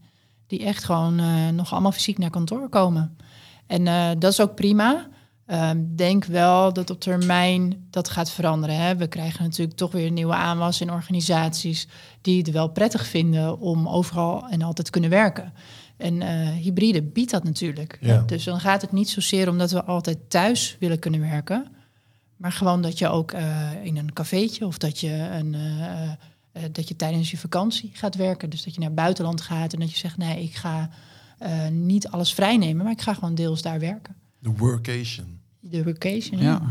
die 0.48 0.64
echt 0.64 0.84
gewoon 0.84 1.22
nog 1.56 1.72
allemaal 1.72 1.92
fysiek 1.92 2.18
naar 2.18 2.30
kantoor 2.30 2.70
komen. 2.70 3.18
En 3.68 3.84
dat 4.20 4.32
is 4.32 4.42
ook 4.42 4.56
prima. 4.56 5.08
Ehm, 5.48 5.84
denk 5.96 6.26
wel 6.26 6.74
dat 6.74 6.90
op 6.90 7.00
termijn 7.00 7.88
dat 7.90 8.10
gaat 8.10 8.32
veranderen. 8.32 8.76
Hè. 8.76 8.96
We 8.96 9.08
krijgen 9.08 9.44
natuurlijk 9.44 9.78
toch 9.78 9.92
weer 9.92 10.12
nieuwe 10.12 10.34
aanwas 10.34 10.82
in 10.82 10.92
organisaties 10.92 11.88
die 12.22 12.38
het 12.38 12.52
wel 12.52 12.70
prettig 12.70 13.08
vinden 13.08 13.60
om 13.60 13.88
overal 13.88 14.48
en 14.50 14.62
altijd 14.62 14.86
te 14.86 14.92
kunnen 14.92 15.10
werken. 15.10 15.54
En 15.98 16.22
uh, 16.22 16.50
hybride 16.50 17.02
biedt 17.02 17.32
dat 17.32 17.44
natuurlijk. 17.44 18.00
Dus 18.26 18.44
dan 18.44 18.60
gaat 18.60 18.82
het 18.82 18.92
niet 18.92 19.10
zozeer 19.10 19.50
omdat 19.50 19.72
we 19.72 19.84
altijd 19.84 20.30
thuis 20.30 20.76
willen 20.80 21.00
kunnen 21.00 21.20
werken. 21.20 21.68
Maar 22.36 22.52
gewoon 22.52 22.82
dat 22.82 23.00
je 23.00 23.08
ook 23.08 23.34
uh, 23.34 23.72
in 23.84 23.98
een 23.98 24.14
cafeetje 24.14 24.66
of 24.66 24.78
dat 24.78 25.00
je, 25.00 25.14
een, 25.14 25.54
uh, 25.54 26.64
dat 26.72 26.88
je 26.88 26.96
tijdens 26.96 27.32
je 27.32 27.38
vakantie 27.38 27.92
gaat 27.94 28.16
werken. 28.16 28.50
Dus 28.50 28.64
dat 28.64 28.74
je 28.74 28.80
naar 28.80 28.90
het 28.90 28.98
buitenland 28.98 29.42
gaat 29.42 29.74
en 29.74 29.80
dat 29.80 29.92
je 29.92 29.98
zegt: 29.98 30.18
nee, 30.18 30.44
ik 30.44 30.56
ga 30.56 30.90
niet 31.72 32.08
alles 32.08 32.34
vrijnemen, 32.34 32.84
maar 32.84 32.94
ik 32.94 33.02
ga 33.02 33.14
gewoon 33.14 33.36
deels 33.36 33.62
daar 33.62 33.80
werken. 33.80 34.16
De 34.40 34.52
workation. 34.58 35.40
De 35.60 35.84
workation. 35.84 36.42
Ja, 36.42 36.62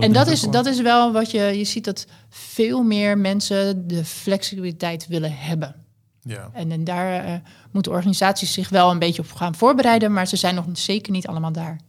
en 0.00 0.12
dat 0.12 0.26
is, 0.26 0.40
dat 0.40 0.66
is 0.66 0.80
wel 0.80 1.12
wat 1.12 1.30
je, 1.30 1.42
je 1.42 1.64
ziet 1.64 1.84
dat 1.84 2.06
veel 2.28 2.82
meer 2.82 3.18
mensen 3.18 3.88
de 3.88 4.04
flexibiliteit 4.04 5.06
willen 5.06 5.36
hebben. 5.36 5.74
Ja. 6.20 6.50
En, 6.52 6.72
en 6.72 6.84
daar 6.84 7.28
uh, 7.28 7.34
moeten 7.70 7.92
organisaties 7.92 8.52
zich 8.52 8.68
wel 8.68 8.90
een 8.90 8.98
beetje 8.98 9.22
op 9.22 9.32
gaan 9.32 9.54
voorbereiden, 9.54 10.12
maar 10.12 10.26
ze 10.26 10.36
zijn 10.36 10.54
nog 10.54 10.66
zeker 10.72 11.12
niet 11.12 11.26
allemaal 11.26 11.52
daar. 11.52 11.80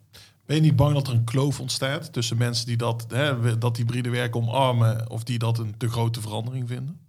Ben 0.46 0.56
je 0.56 0.62
niet 0.62 0.76
bang 0.76 0.94
dat 0.94 1.08
er 1.08 1.14
een 1.14 1.24
kloof 1.24 1.60
ontstaat 1.60 2.14
tussen 2.14 2.38
mensen 2.38 2.66
die 2.66 2.78
dat, 2.78 3.06
hè, 3.10 3.58
dat 3.58 3.78
hybride 3.78 4.10
werk 4.10 4.36
omarmen 4.36 5.10
of 5.10 5.24
die 5.24 5.40
dat 5.40 5.58
een 5.58 5.78
te 5.78 5.90
grote 5.90 6.22
verandering 6.22 6.68
vinden? 6.68 7.00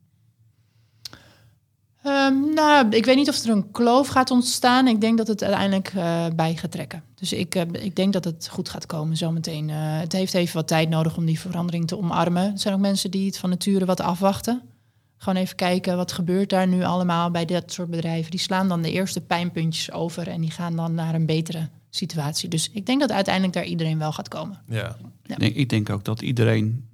Ehm, 2.26 2.54
nou, 2.54 2.88
ik 2.88 3.04
weet 3.04 3.16
niet 3.16 3.28
of 3.28 3.44
er 3.44 3.50
een 3.50 3.70
kloof 3.70 4.08
gaat 4.08 4.30
ontstaan. 4.30 4.88
Ik 4.88 5.00
denk 5.00 5.18
dat 5.18 5.26
het 5.26 5.42
uiteindelijk 5.42 5.92
eh, 5.94 6.26
bij 6.36 6.56
gaat 6.56 6.70
trekken. 6.70 7.02
Dus 7.14 7.32
ik, 7.32 7.54
eh, 7.54 7.62
ik 7.72 7.96
denk 7.96 8.12
dat 8.12 8.24
het 8.24 8.48
goed 8.48 8.68
gaat 8.68 8.86
komen 8.86 9.16
zometeen. 9.16 9.70
Eh, 9.70 9.76
het 9.78 10.12
heeft 10.12 10.34
even 10.34 10.56
wat 10.56 10.68
tijd 10.68 10.88
nodig 10.88 11.16
om 11.16 11.24
die 11.24 11.40
verandering 11.40 11.86
te 11.86 11.98
omarmen. 11.98 12.52
Er 12.52 12.58
zijn 12.58 12.74
ook 12.74 12.80
mensen 12.80 13.10
die 13.10 13.26
het 13.26 13.38
van 13.38 13.50
nature 13.50 13.84
wat 13.84 14.00
afwachten. 14.00 14.62
Gewoon 15.18 15.42
even 15.42 15.56
kijken, 15.56 15.96
wat 15.96 16.12
gebeurt 16.12 16.50
daar 16.50 16.66
nu 16.66 16.84
allemaal 16.84 17.30
bij 17.30 17.44
dat 17.44 17.72
soort 17.72 17.90
bedrijven. 17.90 18.30
Die 18.30 18.40
slaan 18.40 18.68
dan 18.68 18.82
de 18.82 18.92
eerste 18.92 19.20
pijnpuntjes 19.20 19.92
over 19.92 20.28
en 20.28 20.40
die 20.40 20.50
gaan 20.50 20.76
dan 20.76 20.94
naar 20.94 21.14
een 21.14 21.26
betere 21.26 21.68
situatie. 21.90 22.48
Dus 22.48 22.70
ik 22.72 22.86
denk 22.86 23.00
dat 23.00 23.12
uiteindelijk 23.12 23.54
daar 23.54 23.64
iedereen 23.64 23.98
wel 23.98 24.12
gaat 24.12 24.28
komen. 24.28 24.62
Ja. 24.68 24.96
Ja. 25.22 25.34
Ik, 25.34 25.40
denk, 25.40 25.54
ik 25.54 25.68
denk 25.68 25.90
ook 25.90 26.04
dat 26.04 26.22
iedereen 26.22 26.85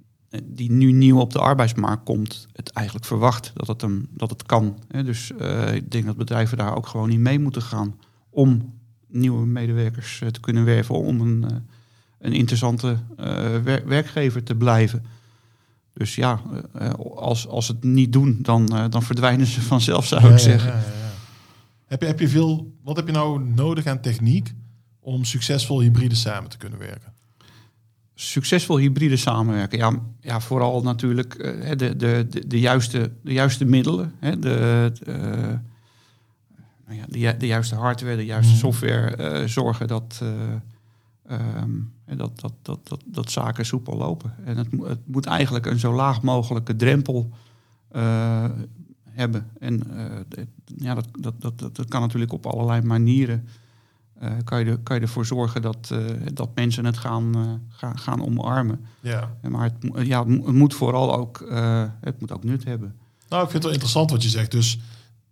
die 0.43 0.71
nu 0.71 0.91
nieuw 0.91 1.19
op 1.19 1.31
de 1.33 1.39
arbeidsmarkt 1.39 2.03
komt, 2.03 2.47
het 2.53 2.69
eigenlijk 2.71 3.05
verwacht 3.07 3.51
dat 3.55 3.67
het, 3.67 3.81
hem, 3.81 4.07
dat 4.11 4.29
het 4.29 4.43
kan. 4.43 4.77
Dus 4.87 5.31
eh, 5.39 5.73
ik 5.75 5.91
denk 5.91 6.05
dat 6.05 6.17
bedrijven 6.17 6.57
daar 6.57 6.75
ook 6.75 6.87
gewoon 6.87 7.09
niet 7.09 7.19
mee 7.19 7.39
moeten 7.39 7.61
gaan 7.61 7.95
om 8.29 8.73
nieuwe 9.07 9.45
medewerkers 9.45 10.21
eh, 10.21 10.27
te 10.29 10.39
kunnen 10.39 10.65
werven, 10.65 10.95
om 10.95 11.21
een, 11.21 11.43
eh, 11.49 11.55
een 12.19 12.33
interessante 12.33 12.97
eh, 13.17 13.57
wer- 13.63 13.87
werkgever 13.87 14.43
te 14.43 14.55
blijven. 14.55 15.05
Dus 15.93 16.15
ja, 16.15 16.41
eh, 16.73 16.85
eh, 16.87 16.93
als, 17.15 17.47
als 17.47 17.65
ze 17.65 17.71
het 17.71 17.83
niet 17.83 18.13
doen, 18.13 18.39
dan, 18.41 18.75
eh, 18.77 18.85
dan 18.89 19.03
verdwijnen 19.03 19.45
ze 19.45 19.61
vanzelf, 19.75 20.05
zou 20.07 20.21
Ja, 20.27 20.29
ik 20.31 20.37
zeggen. 20.39 20.71
ja, 20.71 20.77
ja, 20.77 20.83
ja. 20.85 21.11
Heb, 21.85 22.01
je, 22.01 22.07
heb 22.07 22.19
je 22.19 22.29
veel, 22.29 22.73
wat 22.83 22.95
heb 22.95 23.05
je 23.07 23.13
nou 23.13 23.43
nodig 23.55 23.85
aan 23.85 23.99
techniek 24.01 24.53
om 24.99 25.23
succesvol 25.23 25.81
hybride 25.81 26.15
samen 26.15 26.49
te 26.49 26.57
kunnen 26.57 26.79
werken? 26.79 27.12
Succesvol 28.15 28.77
hybride 28.77 29.17
samenwerken. 29.17 29.77
Ja, 29.77 29.91
ja 30.21 30.39
vooral 30.39 30.81
natuurlijk 30.81 31.33
eh, 31.33 31.69
de, 31.69 31.95
de, 31.95 32.25
de, 32.29 32.47
de, 32.47 32.59
juiste, 32.59 33.11
de 33.23 33.33
juiste 33.33 33.65
middelen. 33.65 34.13
Hè, 34.19 34.39
de, 34.39 34.91
eh, 35.05 35.15
nou 36.87 36.99
ja, 36.99 37.05
de, 37.07 37.37
de 37.37 37.47
juiste 37.47 37.75
hardware, 37.75 38.15
de 38.15 38.25
juiste 38.25 38.51
Mhm. 38.51 38.59
software. 38.61 39.15
eh, 39.15 39.47
zorgen 39.47 39.87
dat, 39.87 40.19
eh, 40.21 41.37
ehm, 41.39 41.71
dat, 42.17 42.39
dat, 42.39 42.53
dat, 42.61 42.79
dat, 42.87 43.01
dat 43.05 43.31
zaken 43.31 43.65
soepel 43.65 43.97
lopen. 43.97 44.33
En 44.45 44.57
het, 44.57 44.67
het 44.83 44.99
moet 45.05 45.25
eigenlijk 45.25 45.65
een 45.65 45.79
zo 45.79 45.93
laag 45.93 46.21
mogelijke 46.21 46.75
drempel 46.75 47.29
hebben. 49.09 49.49
En 49.59 49.81
ja, 50.77 50.93
dat, 50.93 51.07
dat, 51.19 51.41
dat, 51.41 51.59
dat 51.75 51.87
kan 51.87 52.01
natuurlijk 52.01 52.33
op 52.33 52.45
allerlei 52.45 52.81
manieren. 52.81 53.47
Eh, 54.23 54.31
kan, 54.43 54.59
je 54.59 54.65
er, 54.65 54.77
kan 54.77 54.95
je 54.95 55.01
ervoor 55.01 55.25
zorgen 55.25 55.61
dat, 55.61 55.89
eh, 55.91 55.99
dat 56.33 56.49
mensen 56.55 56.85
het 56.85 56.97
gaan, 56.97 57.35
eh, 57.35 57.75
gaan, 57.77 57.97
gaan 57.99 58.25
omarmen. 58.25 58.85
Ja. 58.99 59.29
En 59.41 59.51
Maar 59.51 59.63
het, 59.63 60.05
ja, 60.07 60.19
het 60.19 60.27
mo- 60.27 60.45
het 60.45 60.55
moet 60.55 60.73
vooral 60.73 61.15
ook, 61.15 61.41
eh, 61.41 61.83
het 62.01 62.19
moet 62.19 62.31
ook 62.31 62.43
nut 62.43 62.63
hebben. 62.63 62.95
Nou, 63.29 63.43
ik 63.43 63.49
vind 63.49 63.53
het 63.53 63.63
wel 63.63 63.71
interessant 63.71 64.11
wat 64.11 64.23
je 64.23 64.29
zegt. 64.29 64.51
Dus 64.51 64.79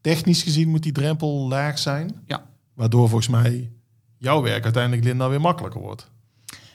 technisch 0.01 0.43
gezien 0.43 0.69
moet 0.69 0.83
die 0.83 0.91
drempel 0.91 1.47
laag 1.47 1.79
zijn. 1.79 2.11
Ja. 2.25 2.43
Waardoor 2.73 3.07
volgens 3.07 3.27
mij 3.29 3.71
jouw 4.17 4.41
werk 4.41 4.63
uiteindelijk, 4.63 5.03
Linda, 5.03 5.29
weer 5.29 5.41
makkelijker 5.41 5.81
wordt. 5.81 6.09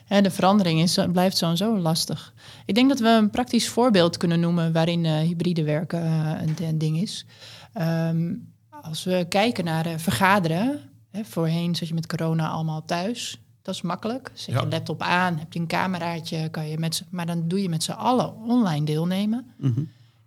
Hè, 0.04 0.20
de 0.22 0.30
verandering 0.30 0.80
is, 0.80 0.98
blijft 1.12 1.36
sowieso 1.36 1.78
lastig. 1.78 2.32
Ik 2.66 2.74
denk 2.74 2.88
dat 2.88 3.00
we 3.00 3.08
een 3.08 3.30
praktisch 3.30 3.68
voorbeeld 3.68 4.16
kunnen 4.16 4.40
noemen 4.40 4.72
waarin 4.72 5.04
eh, 5.04 5.18
hybride 5.18 5.64
werken 5.64 6.04
een, 6.42 6.54
een 6.62 6.78
ding 6.78 7.00
is. 7.00 7.26
Ehm, 7.72 8.34
als 8.82 9.04
we 9.04 9.26
kijken 9.28 9.64
naar 9.64 9.86
eh, 9.86 9.98
vergaderen, 9.98 10.80
hè, 11.16 11.24
voorheen 11.24 11.74
zat 11.74 11.88
je 11.88 11.94
met 11.94 12.06
corona 12.06 12.48
allemaal 12.48 12.84
thuis. 12.84 13.40
Dat 13.62 13.74
is 13.74 13.82
makkelijk. 13.82 14.30
Zet 14.34 14.54
Ja. 14.54 14.60
je 14.60 14.68
laptop 14.68 15.02
aan, 15.02 15.38
heb 15.38 15.52
je 15.52 15.58
een 15.58 15.66
cameraatje, 15.66 16.48
kan 16.48 16.68
je 16.68 16.78
met 16.78 17.04
maar 17.10 17.26
dan 17.26 17.48
doe 17.48 17.62
je 17.62 17.68
met 17.68 17.82
z'n 17.82 17.90
allen 17.90 18.34
online 18.36 18.84
deelnemen. 18.84 19.46
Mhm. 19.58 19.82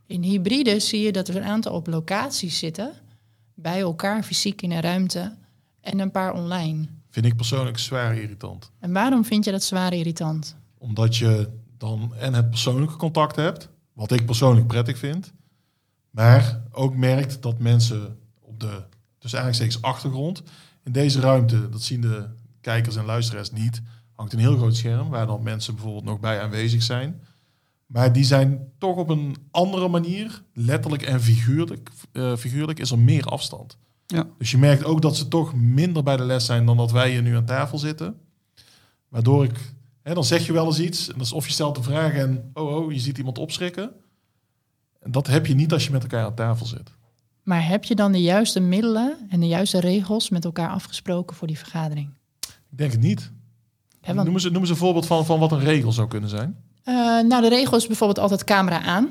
In 0.05 0.24
hybride 0.24 0.79
zie 0.79 1.01
je 1.01 1.12
dat 1.12 1.27
er 1.27 1.36
een 1.36 1.43
aantal 1.43 1.74
op 1.74 1.88
locaties 1.88 2.58
zitten, 2.58 2.91
bij 3.53 3.79
elkaar 3.79 4.24
fysiek 4.24 4.62
in 4.62 4.72
een 4.72 4.81
ruimte 4.81 5.36
en 5.81 6.00
een 6.00 6.12
paar 6.12 6.34
online. 6.34 6.88
Vind 7.10 7.25
ik 7.25 7.36
persoonlijk 7.36 7.77
zwaar 7.77 8.17
irritant. 8.17 8.72
En 8.79 8.93
waarom 8.93 9.25
vind 9.25 9.46
je 9.46 9.51
dat 9.51 9.63
zwaar 9.63 9.93
irritant? 9.93 10.55
Omdat 10.77 11.15
je 11.15 11.50
dan 11.77 12.13
en 12.19 12.34
het 12.34 12.50
persoonlijke 12.50 12.96
contact 12.96 13.36
hebt, 13.36 13.69
wat 13.93 14.12
ik 14.12 14.25
persoonlijk 14.25 14.67
prettig 14.67 14.98
vind. 14.98 15.31
Maar 16.10 16.62
ook 16.72 16.96
merkt 16.96 17.41
dat 17.41 17.60
mensen 17.60 18.17
op 18.41 18.60
de, 18.60 18.84
dus 19.19 19.34
eigenlijk 19.34 19.77
achtergrond, 19.81 20.43
in 20.89 20.96
deze 20.96 21.19
ruimte, 21.19 21.69
dat 21.69 21.81
zien 21.81 22.01
de 22.01 22.25
kijkers 22.62 22.96
en 22.96 23.05
luisteraars 23.05 23.51
niet, 23.51 23.81
hangt 24.15 24.34
een 24.34 24.39
heel 24.39 24.58
groot 24.58 24.75
scherm 24.75 25.10
waar 25.10 25.27
dan 25.27 25.43
mensen 25.43 25.74
bijvoorbeeld 25.74 26.05
nog 26.05 26.19
bij 26.19 26.41
aanwezig 26.41 26.84
zijn. 26.84 27.22
Maar 27.86 28.13
die 28.13 28.24
zijn 28.24 28.72
toch 28.77 28.96
op 28.96 29.10
een 29.10 29.36
andere 29.51 29.88
manier, 29.88 30.43
letterlijk 30.53 31.01
en 31.01 31.22
figuurlijk, 31.22 31.89
eh, 32.12 32.36
figuurlijk 32.36 32.79
is 32.79 32.91
er 32.91 33.00
meer 33.00 33.25
afstand. 33.25 33.77
Ja. 34.05 34.27
Dus 34.38 34.51
je 34.51 34.58
merkt 34.58 34.84
ook 34.84 35.01
dat 35.01 35.17
ze 35.17 35.27
toch 35.27 35.55
minder 35.55 36.03
bij 36.03 36.17
de 36.17 36.24
les 36.24 36.46
zijn 36.46 36.65
dan 36.65 36.77
dat 36.77 36.91
wij 36.91 37.10
hier 37.12 37.22
nu 37.22 37.36
aan 37.36 37.46
tafel 37.46 37.77
zitten. 37.77 38.15
Waardoor 39.10 39.43
ik, 39.43 39.74
hè, 40.01 40.13
dan 40.13 40.24
zeg 40.24 40.46
je 40.46 40.53
wel 40.53 40.65
eens 40.65 40.79
iets, 40.79 41.08
en 41.08 41.17
dat 41.17 41.25
is 41.25 41.34
of 41.34 41.46
je 41.46 41.51
stelt 41.51 41.77
een 41.77 41.84
vraag 41.84 42.13
en 42.13 42.50
oh, 42.53 42.75
oh, 42.75 42.91
je 42.91 43.00
ziet 43.00 43.17
iemand 43.17 43.38
opschrikken. 43.38 43.91
En 45.00 45.12
dat 45.12 45.27
heb 45.27 45.46
je 45.46 45.55
niet 45.55 45.74
als 45.74 45.86
je 45.86 45.91
met 45.91 46.01
elkaar 46.01 46.25
aan 46.25 46.36
tafel 46.36 46.65
zit. 46.65 46.98
Maar 47.50 47.68
heb 47.68 47.84
je 47.84 47.96
dan 47.96 48.12
de 48.12 48.22
juiste 48.22 48.60
middelen 48.60 49.18
en 49.29 49.39
de 49.39 49.48
juiste 49.48 49.79
regels 49.79 50.29
met 50.29 50.46
elkaar 50.46 50.70
afgesproken 50.70 51.36
voor 51.36 51.48
die 51.48 51.58
vergadering? 51.58 52.10
Ik 52.72 52.77
denk 52.77 52.91
het 52.91 53.01
niet. 53.01 53.32
Want, 54.01 54.24
Noem, 54.24 54.34
eens, 54.34 54.44
noem 54.50 54.62
eens 54.62 54.70
een 54.70 54.75
voorbeeld 54.75 55.06
van, 55.06 55.25
van 55.25 55.39
wat 55.39 55.51
een 55.51 55.60
regel 55.60 55.91
zou 55.91 56.08
kunnen 56.08 56.29
zijn. 56.29 56.56
eh, 56.84 56.96
nou, 57.20 57.41
de 57.41 57.50
regel 57.50 57.77
is 57.77 57.88
bijvoorbeeld 57.88 58.20
altijd 58.20 58.44
camera 58.44 58.82
aan. 58.82 59.10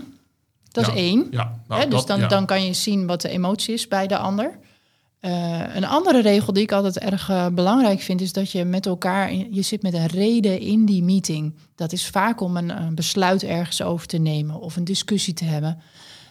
Dat 0.71 0.87
Ja. 0.87 0.93
is 0.93 0.99
één. 0.99 1.27
Ja, 1.31 1.61
nou, 1.69 1.83
dus 1.83 1.91
dat- 1.91 2.07
dan, 2.07 2.19
ja. 2.21 2.27
dan 2.29 2.47
kan 2.47 2.65
je 2.65 2.73
zien 2.73 3.07
wat 3.07 3.21
de 3.21 3.29
emotie 3.29 3.75
is 3.75 3.89
bij 3.89 4.07
de 4.07 4.19
ander. 4.19 4.59
Eh, 5.21 5.75
een 5.75 5.85
andere 5.85 6.21
regel 6.23 6.53
die 6.53 6.63
ik 6.63 6.73
altijd 6.73 6.99
erg 6.99 7.29
eh, 7.31 7.47
belangrijk 7.47 8.01
vind, 8.01 8.21
is 8.21 8.33
dat 8.33 8.51
je 8.51 8.65
met 8.65 8.87
elkaar, 8.87 9.35
je 9.35 9.63
zit 9.63 9.83
met 9.83 9.95
een 9.95 10.07
reden 10.07 10.61
in 10.61 10.85
die 10.85 11.03
meeting. 11.03 11.55
Dat 11.75 11.93
is 11.93 12.07
vaak 12.07 12.41
om 12.41 12.57
een, 12.57 12.83
een 12.83 12.95
besluit 12.95 13.43
ergens 13.43 13.83
over 13.83 14.07
te 14.07 14.19
nemen 14.19 14.61
of 14.61 14.77
een 14.77 14.85
discussie 14.85 15.35
te 15.35 15.45
hebben. 15.45 15.79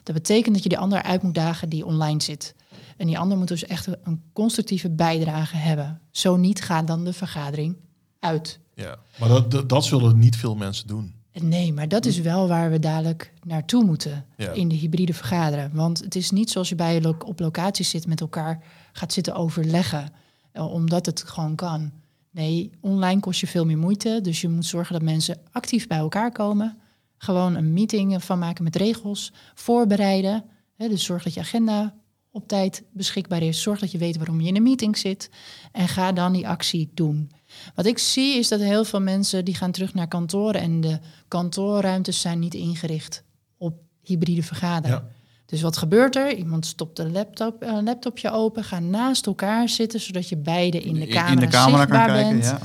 Dat 0.08 0.16
betekent 0.16 0.54
dat 0.54 0.64
je 0.64 0.70
die 0.70 0.78
ander 0.78 1.04
uit 1.04 1.22
moet 1.24 1.34
dagen 1.36 1.70
die 1.70 1.86
online 1.86 2.22
zit. 2.24 2.56
En 2.98 3.08
die 3.08 3.20
ander 3.20 3.38
moet 3.38 3.48
dus 3.48 3.66
echt 3.66 3.88
een 4.04 4.22
constructieve 4.34 4.90
bijdrage 4.90 5.56
hebben. 5.56 6.02
Zo 6.12 6.36
niet 6.36 6.62
gaat 6.62 6.88
dan 6.88 7.04
de 7.04 7.14
vergadering 7.14 7.76
uit. 8.20 8.60
Ja. 8.74 8.98
Maar 9.20 9.30
dat, 9.30 9.52
dat, 9.52 9.70
dat 9.70 9.86
zullen 9.86 10.18
niet 10.18 10.36
veel 10.36 10.56
mensen 10.56 10.88
doen. 10.88 11.14
Nee, 11.34 11.74
maar 11.74 11.88
dat 11.88 12.06
is 12.06 12.20
wel 12.20 12.48
waar 12.48 12.72
we 12.72 12.80
dadelijk 12.80 13.34
naartoe 13.44 13.84
moeten 13.84 14.26
Ja. 14.38 14.52
in 14.52 14.68
de 14.68 14.76
hybride 14.76 15.14
vergaderen. 15.14 15.72
Want 15.74 16.00
het 16.00 16.16
is 16.16 16.32
niet 16.32 16.50
zoals 16.50 16.70
je 16.70 16.76
bij 16.76 16.94
je 16.94 17.02
lo- 17.02 17.16
op 17.26 17.40
locatie 17.40 17.86
zit 17.86 18.08
met 18.08 18.22
elkaar 18.22 18.64
gaat 18.92 19.14
zitten 19.14 19.36
overleggen, 19.36 20.10
eh, 20.52 20.72
omdat 20.74 21.06
het 21.06 21.24
gewoon 21.24 21.56
kan. 21.56 21.92
Nee, 22.32 22.72
online 22.80 23.20
kost 23.20 23.40
je 23.40 23.48
veel 23.48 23.66
meer 23.66 23.78
moeite, 23.78 24.20
dus 24.22 24.42
je 24.42 24.50
moet 24.50 24.66
zorgen 24.66 24.94
dat 24.94 25.02
mensen 25.02 25.38
actief 25.52 25.88
bij 25.88 25.98
elkaar 25.98 26.32
komen. 26.32 26.78
Gewoon 27.18 27.56
een 27.56 27.74
meeting 27.74 28.24
van 28.24 28.40
maken 28.40 28.64
met 28.64 28.76
regels, 28.76 29.32
voorbereiden. 29.54 30.44
Dus 30.78 31.04
zorg 31.04 31.24
dat 31.24 31.34
je 31.34 31.40
agenda 31.40 31.96
op 32.32 32.48
tijd 32.48 32.84
beschikbaar 32.94 33.42
is. 33.42 33.62
Zorg 33.62 33.80
dat 33.80 33.92
je 33.92 33.98
weet 33.98 34.18
waarom 34.18 34.42
je 34.42 34.48
in 34.48 34.56
een 34.56 34.64
meeting 34.64 34.98
zit. 34.98 35.30
En 35.72 35.88
ga 35.88 36.12
dan 36.12 36.34
die 36.34 36.48
actie 36.48 36.92
doen. 36.94 37.32
Wat 37.76 37.86
ik 37.86 37.98
zie 37.98 38.38
is 38.38 38.48
dat 38.48 38.60
heel 38.60 38.86
veel 38.86 39.02
mensen 39.02 39.46
die 39.46 39.56
gaan 39.56 39.72
terug 39.72 39.94
naar 39.94 40.08
kantoren 40.08 40.62
en 40.62 40.82
de 40.82 41.00
kantoorruimtes 41.28 42.22
zijn 42.22 42.40
niet 42.40 42.54
ingericht 42.54 43.24
op 43.58 43.80
hybride 44.02 44.44
vergaderen. 44.44 45.16
Dus 45.48 45.62
wat 45.62 45.78
gebeurt 45.78 46.16
er? 46.16 46.36
Iemand 46.36 46.66
stopt 46.66 47.00
een 47.00 47.12
laptop, 47.12 47.62
een 47.62 47.84
laptopje 47.84 48.32
open, 48.32 48.64
ga 48.64 48.80
naast 48.80 49.26
elkaar 49.26 49.70
zitten, 49.70 50.00
zodat 50.00 50.30
je 50.30 50.38
beide 50.38 50.82
in 50.82 50.94
de 50.94 51.08
camera, 51.08 51.32
in 51.32 51.40
de 51.40 51.48
camera 51.48 51.86
kan 51.86 52.00
zichtbaar 52.00 52.08
kijken. 52.08 52.40
bent. 52.40 52.46
Ja. 52.46 52.60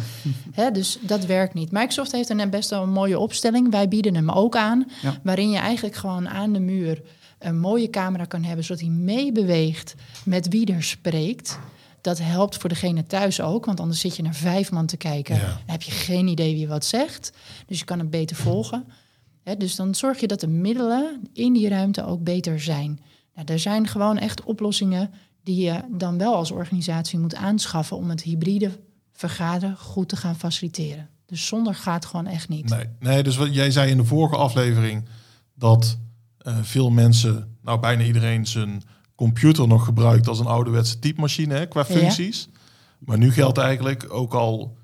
Hè, 0.53 0.71
dus 0.71 0.99
dat 1.01 1.27
werkt 1.27 1.55
niet. 1.55 1.73
Microsoft 1.73 2.13
heeft 2.13 2.29
een 2.29 2.51
best 2.51 2.71
wel 2.71 2.83
een 2.83 2.93
mooie 2.93 3.19
opstelling. 3.19 3.71
Wij 3.71 3.89
bieden 3.89 4.15
hem 4.15 4.31
ook 4.31 4.57
aan. 4.57 4.87
Ja. 5.03 5.19
Waarin 5.23 5.51
je 5.51 5.59
eigenlijk 5.59 5.95
gewoon 5.95 6.29
aan 6.29 6.53
de 6.53 6.61
muur 6.61 7.03
een 7.39 7.59
mooie 7.59 7.91
camera 7.91 8.25
kan 8.25 8.43
hebben, 8.43 8.65
zodat 8.65 8.83
hij 8.83 8.91
meebeweegt 8.91 9.95
met 10.25 10.49
wie 10.49 10.73
er 10.73 10.83
spreekt. 10.83 11.59
Dat 12.01 12.19
helpt 12.19 12.57
voor 12.57 12.69
degene 12.69 13.07
thuis 13.07 13.41
ook, 13.41 13.65
want 13.65 13.81
anders 13.81 14.01
zit 14.01 14.17
je 14.17 14.23
naar 14.23 14.35
vijf 14.35 14.71
man 14.71 14.87
te 14.87 14.97
kijken. 14.97 15.35
Ja. 15.35 15.41
Dan 15.41 15.57
heb 15.67 15.83
je 15.83 15.91
geen 15.91 16.27
idee 16.27 16.55
wie 16.55 16.69
wat 16.69 16.85
zegt. 16.85 17.33
Dus 17.67 17.79
je 17.79 17.85
kan 17.85 17.99
het 17.99 18.11
beter 18.11 18.37
volgen. 18.37 18.85
Dus 19.59 19.77
dan 19.77 19.95
zorg 19.95 20.21
je 20.21 20.27
dat 20.27 20.41
de 20.41 20.47
middelen 20.49 21.21
in 21.33 21.53
die 21.53 21.69
ruimte 21.69 22.05
ook 22.07 22.23
beter 22.23 22.61
zijn. 22.61 23.01
Nou, 23.35 23.47
er 23.47 23.59
zijn 23.59 23.87
gewoon 23.87 24.19
echt 24.19 24.43
oplossingen 24.45 25.11
die 25.43 25.65
je 25.65 25.81
dan 25.91 26.19
wel 26.19 26.35
als 26.35 26.51
organisatie 26.51 27.19
moet 27.19 27.35
aanschaffen 27.35 27.97
om 27.97 28.11
het 28.11 28.23
hybride 28.23 28.71
vergaderen 29.13 29.77
goed 29.77 30.09
te 30.09 30.17
gaan 30.17 30.37
faciliteren. 30.37 31.09
Dus 31.27 31.47
zonder 31.47 31.75
gaat 31.75 32.07
gewoon 32.07 32.27
echt 32.27 32.49
niet. 32.49 32.69
Nee, 32.69 32.85
nee, 33.01 33.23
dus 33.23 33.37
wat 33.37 33.55
jij 33.55 33.71
zei 33.71 33.91
in 33.91 33.97
de 33.97 34.05
vorige 34.05 34.37
aflevering 34.37 35.05
dat 35.55 35.99
eh, 36.39 36.59
veel 36.63 36.91
mensen, 36.91 37.57
nou 37.63 37.81
bijna 37.81 38.03
iedereen 38.05 38.47
zijn 38.47 38.83
computer 39.15 39.69
nog 39.69 39.85
gebruikt 39.85 40.29
als 40.29 40.39
een 40.39 40.47
ouderwetse 40.47 40.99
typemachine 40.99 41.55
hè, 41.55 41.67
qua 41.67 41.85
Ja. 41.89 41.95
functies. 41.95 42.49
Maar 42.99 43.19
nu 43.19 43.33
geldt 43.33 43.59
eigenlijk 43.59 44.13
ook 44.13 44.35
al 44.35 44.77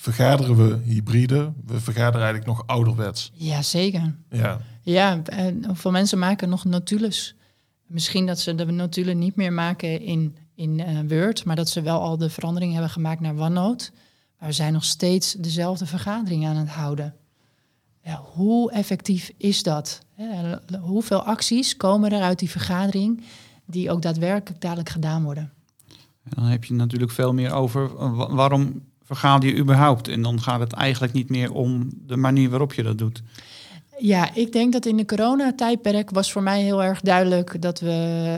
vergaderen 0.00 0.56
we 0.56 0.78
hybride, 0.84 1.52
we 1.66 1.80
vergaderen 1.80 2.26
eigenlijk 2.26 2.46
nog 2.46 2.66
ouderwets. 2.66 3.30
Ja, 3.34 3.62
zeker. 3.62 4.14
Ja, 4.30 4.60
Ja, 4.82 5.22
en 5.24 5.64
hoeveel 5.66 5.90
mensen 5.90 6.18
maken 6.18 6.48
nog 6.48 6.64
notules? 6.64 7.34
Misschien 7.86 8.26
dat 8.26 8.38
ze 8.40 8.54
de 8.54 8.64
notulen 8.64 9.18
niet 9.18 9.36
meer 9.36 9.52
maken 9.52 10.00
in, 10.00 10.36
in 10.54 10.80
eh, 10.80 10.98
Word, 11.08 11.44
maar 11.44 11.56
dat 11.56 11.68
ze 11.68 11.80
wel 11.82 12.00
al 12.00 12.16
de 12.16 12.30
verandering 12.30 12.72
hebben 12.72 12.90
gemaakt 12.90 13.20
naar 13.20 13.32
OneNote. 13.34 13.90
Maar 14.38 14.48
we 14.48 14.54
zijn 14.54 14.72
nog 14.72 14.84
steeds 14.84 15.32
dezelfde 15.32 15.86
vergadering 15.86 16.46
aan 16.46 16.56
het 16.56 16.68
houden. 16.68 17.14
Ja, 18.02 18.20
hoe 18.34 18.72
effectief 18.72 19.30
is 19.36 19.62
dat? 19.62 19.98
Hè, 20.14 20.54
hoeveel 20.80 21.22
acties 21.22 21.76
komen 21.76 22.12
er 22.12 22.22
uit 22.22 22.38
die 22.38 22.50
vergadering 22.50 23.22
die 23.66 23.90
ook 23.90 24.02
daadwerkelijk 24.02 24.60
dadelijk 24.60 24.88
gedaan 24.88 25.24
worden? 25.24 25.52
En 26.22 26.30
dan 26.34 26.44
heb 26.44 26.64
je 26.64 26.74
natuurlijk 26.74 27.12
veel 27.12 27.32
meer 27.34 27.52
over 27.52 28.14
wa- 28.16 28.34
waarom 28.34 28.82
vergader 29.08 29.48
je 29.48 29.56
überhaupt. 29.56 30.08
En 30.08 30.22
dan 30.22 30.42
gaat 30.42 30.60
het 30.60 30.72
eigenlijk 30.72 31.12
niet 31.12 31.28
meer 31.30 31.52
om 31.52 31.88
de 32.06 32.16
manier 32.16 32.50
waarop 32.50 32.72
je 32.74 32.82
dat 32.82 32.98
doet. 32.98 33.22
Ja, 34.00 34.34
ik 34.34 34.52
denk 34.52 34.72
dat 34.72 34.86
in 34.86 34.96
de 34.96 35.04
coronatijdperk 35.04 36.10
was 36.10 36.32
voor 36.32 36.42
mij 36.42 36.62
heel 36.62 36.82
erg 36.82 37.00
duidelijk 37.00 37.62
dat 37.62 37.80
we 37.80 37.90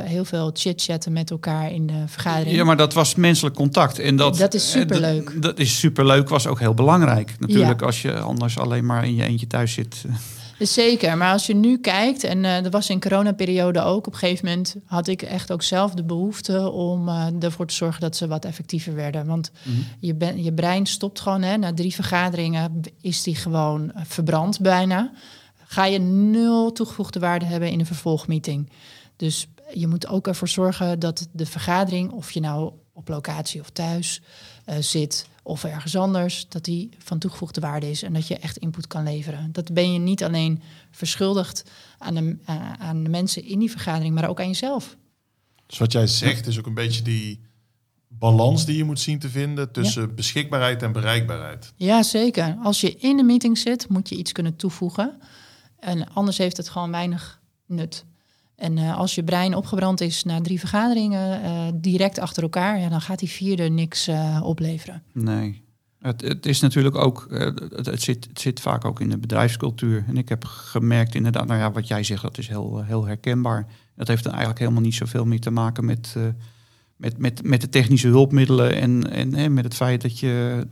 heel 0.04 0.24
veel 0.24 0.50
chit-chatten 0.54 1.12
met 1.12 1.30
elkaar 1.30 1.72
in 1.72 1.86
de 1.86 2.02
vergadering. 2.06 2.56
Ja, 2.56 2.64
maar 2.64 2.76
dat 2.76 2.92
was 2.94 3.14
menselijk 3.14 3.54
contact. 3.56 3.98
En 3.98 4.16
dat, 4.16 4.36
Dat 4.38 4.54
is 4.54 4.74
eh, 4.74 4.80
superleuk. 4.80 5.32
Dat, 5.32 5.42
dat 5.42 5.58
is 5.58 5.78
superleuk, 5.78 6.28
was 6.28 6.46
ook 6.46 6.58
heel 6.58 6.74
belangrijk. 6.74 7.34
Natuurlijk, 7.38 7.80
Ja. 7.80 7.86
als 7.86 8.02
je 8.02 8.18
anders 8.18 8.58
alleen 8.58 8.86
maar 8.86 9.04
in 9.04 9.14
je 9.14 9.24
eentje 9.24 9.46
thuis 9.46 9.72
zit. 9.72 10.04
Zeker, 10.60 11.16
maar 11.16 11.32
als 11.32 11.46
je 11.46 11.54
nu 11.54 11.78
kijkt, 11.78 12.24
en 12.24 12.44
eh 12.44 12.62
dat 12.62 12.72
was 12.72 12.90
in 12.90 13.00
coronaperiode 13.00 13.82
ook, 13.82 14.06
op 14.06 14.12
een 14.12 14.18
gegeven 14.18 14.46
moment 14.46 14.76
had 14.84 15.06
ik 15.06 15.22
echt 15.22 15.52
ook 15.52 15.62
zelf 15.62 15.94
de 15.94 16.04
behoefte 16.04 16.70
om 16.70 17.08
eh, 17.08 17.26
ervoor 17.40 17.66
te 17.66 17.74
zorgen 17.74 18.00
dat 18.00 18.16
ze 18.16 18.26
wat 18.26 18.44
effectiever 18.44 18.94
werden. 18.94 19.26
Want 19.26 19.50
je, 19.98 20.14
ben, 20.14 20.42
je 20.42 20.52
brein 20.52 20.86
stopt 20.86 21.20
gewoon, 21.20 21.42
hè, 21.42 21.56
na 21.56 21.74
drie 21.74 21.94
vergaderingen 21.94 22.80
is 23.00 23.22
die 23.22 23.34
gewoon 23.34 23.92
eh, 23.92 24.02
verbrand 24.06 24.60
bijna. 24.60 25.12
Ga 25.66 25.84
je 25.84 25.98
nul 25.98 26.72
toegevoegde 26.72 27.18
waarde 27.18 27.44
hebben 27.44 27.70
in 27.70 27.80
een 27.80 27.86
vervolgmeeting. 27.86 28.70
Dus 29.16 29.48
je 29.74 29.86
moet 29.86 30.06
ook 30.06 30.26
ervoor 30.26 30.48
zorgen 30.48 30.98
dat 30.98 31.28
de 31.32 31.46
vergadering, 31.46 32.10
of 32.10 32.30
je 32.30 32.40
nou 32.40 32.72
op 32.92 33.08
locatie 33.08 33.60
of 33.60 33.70
thuis 33.70 34.20
eh, 34.64 34.76
zit 34.80 35.28
of 35.42 35.64
ergens 35.64 35.96
anders, 35.96 36.46
dat 36.48 36.64
die 36.64 36.88
van 36.98 37.18
toegevoegde 37.18 37.60
waarde 37.60 37.90
is 37.90 38.02
en 38.02 38.12
dat 38.12 38.26
je 38.26 38.36
echt 38.36 38.56
input 38.56 38.86
kan 38.86 39.02
leveren. 39.02 39.52
Dat 39.52 39.72
ben 39.72 39.92
je 39.92 39.98
niet 39.98 40.24
alleen 40.24 40.62
verschuldigd 40.90 41.64
aan 41.98 42.14
de, 42.14 42.36
aan- 42.44 42.78
aan 42.78 43.02
de 43.02 43.10
mensen 43.10 43.44
in 43.44 43.58
die 43.58 43.70
vergadering, 43.70 44.14
maar 44.14 44.28
ook 44.28 44.40
aan 44.40 44.46
jezelf. 44.46 44.96
Dus 45.66 45.78
wat 45.78 45.92
jij 45.92 46.06
zegt 46.06 46.46
is 46.46 46.58
ook 46.58 46.66
een 46.66 46.74
beetje 46.74 47.02
die 47.02 47.40
balans 48.08 48.64
die 48.64 48.76
je 48.76 48.84
moet 48.84 49.00
zien 49.00 49.18
te 49.18 49.28
vinden 49.28 49.72
tussen 49.72 50.14
beschikbaarheid 50.14 50.82
en 50.82 50.92
bereikbaarheid. 50.92 51.72
Ja, 51.76 52.02
zeker. 52.02 52.56
Als 52.62 52.80
je 52.80 52.94
in 52.96 53.16
de 53.16 53.22
meeting 53.22 53.58
zit, 53.58 53.88
moet 53.88 54.08
je 54.08 54.16
iets 54.16 54.32
kunnen 54.32 54.56
toevoegen. 54.56 55.18
En 55.78 56.12
anders 56.12 56.38
heeft 56.38 56.56
het 56.56 56.68
gewoon 56.68 56.90
weinig 56.90 57.40
nut. 57.66 58.04
En 58.60 58.78
eh, 58.78 58.96
als 58.96 59.14
je 59.14 59.24
brein 59.24 59.54
opgebrand 59.54 60.00
is 60.00 60.24
na 60.24 60.40
drie 60.40 60.58
vergaderingen 60.58 61.42
eh, 61.42 61.68
direct 61.74 62.18
achter 62.18 62.42
elkaar, 62.42 62.80
ja, 62.80 62.88
dan 62.88 63.00
gaat 63.00 63.18
die 63.18 63.28
vierde 63.28 63.68
niks 63.68 64.06
eh, 64.06 64.40
opleveren. 64.44 65.02
Nee. 65.12 65.62
Het, 65.98 66.20
het 66.20 66.46
is 66.46 66.60
natuurlijk 66.60 66.96
ook, 66.96 67.26
het, 67.30 67.86
het, 67.86 68.02
zit, 68.02 68.26
het 68.28 68.40
zit 68.40 68.60
vaak 68.60 68.84
ook 68.84 69.00
in 69.00 69.08
de 69.08 69.18
bedrijfscultuur. 69.18 70.04
En 70.06 70.16
ik 70.16 70.28
heb 70.28 70.44
gemerkt 70.44 71.14
inderdaad, 71.14 71.46
nou 71.46 71.60
ja, 71.60 71.72
wat 71.72 71.88
jij 71.88 72.02
zegt, 72.02 72.22
dat 72.22 72.38
is 72.38 72.48
heel, 72.48 72.82
heel 72.84 73.06
herkenbaar. 73.06 73.66
Dat 73.96 74.08
heeft 74.08 74.22
dan 74.22 74.32
eigenlijk 74.32 74.60
helemaal 74.60 74.82
niet 74.82 74.94
zoveel 74.94 75.24
meer 75.24 75.40
te 75.40 75.50
maken 75.50 75.84
met, 75.84 76.16
met, 76.96 77.18
met, 77.18 77.42
met 77.42 77.60
de 77.60 77.68
technische 77.68 78.08
hulpmiddelen 78.08 78.76
en, 78.76 79.10
en 79.10 79.34
hè, 79.34 79.48
met 79.48 79.64
het 79.64 79.74
feit 79.74 80.02
dat 80.02 80.18
je, 80.18 80.66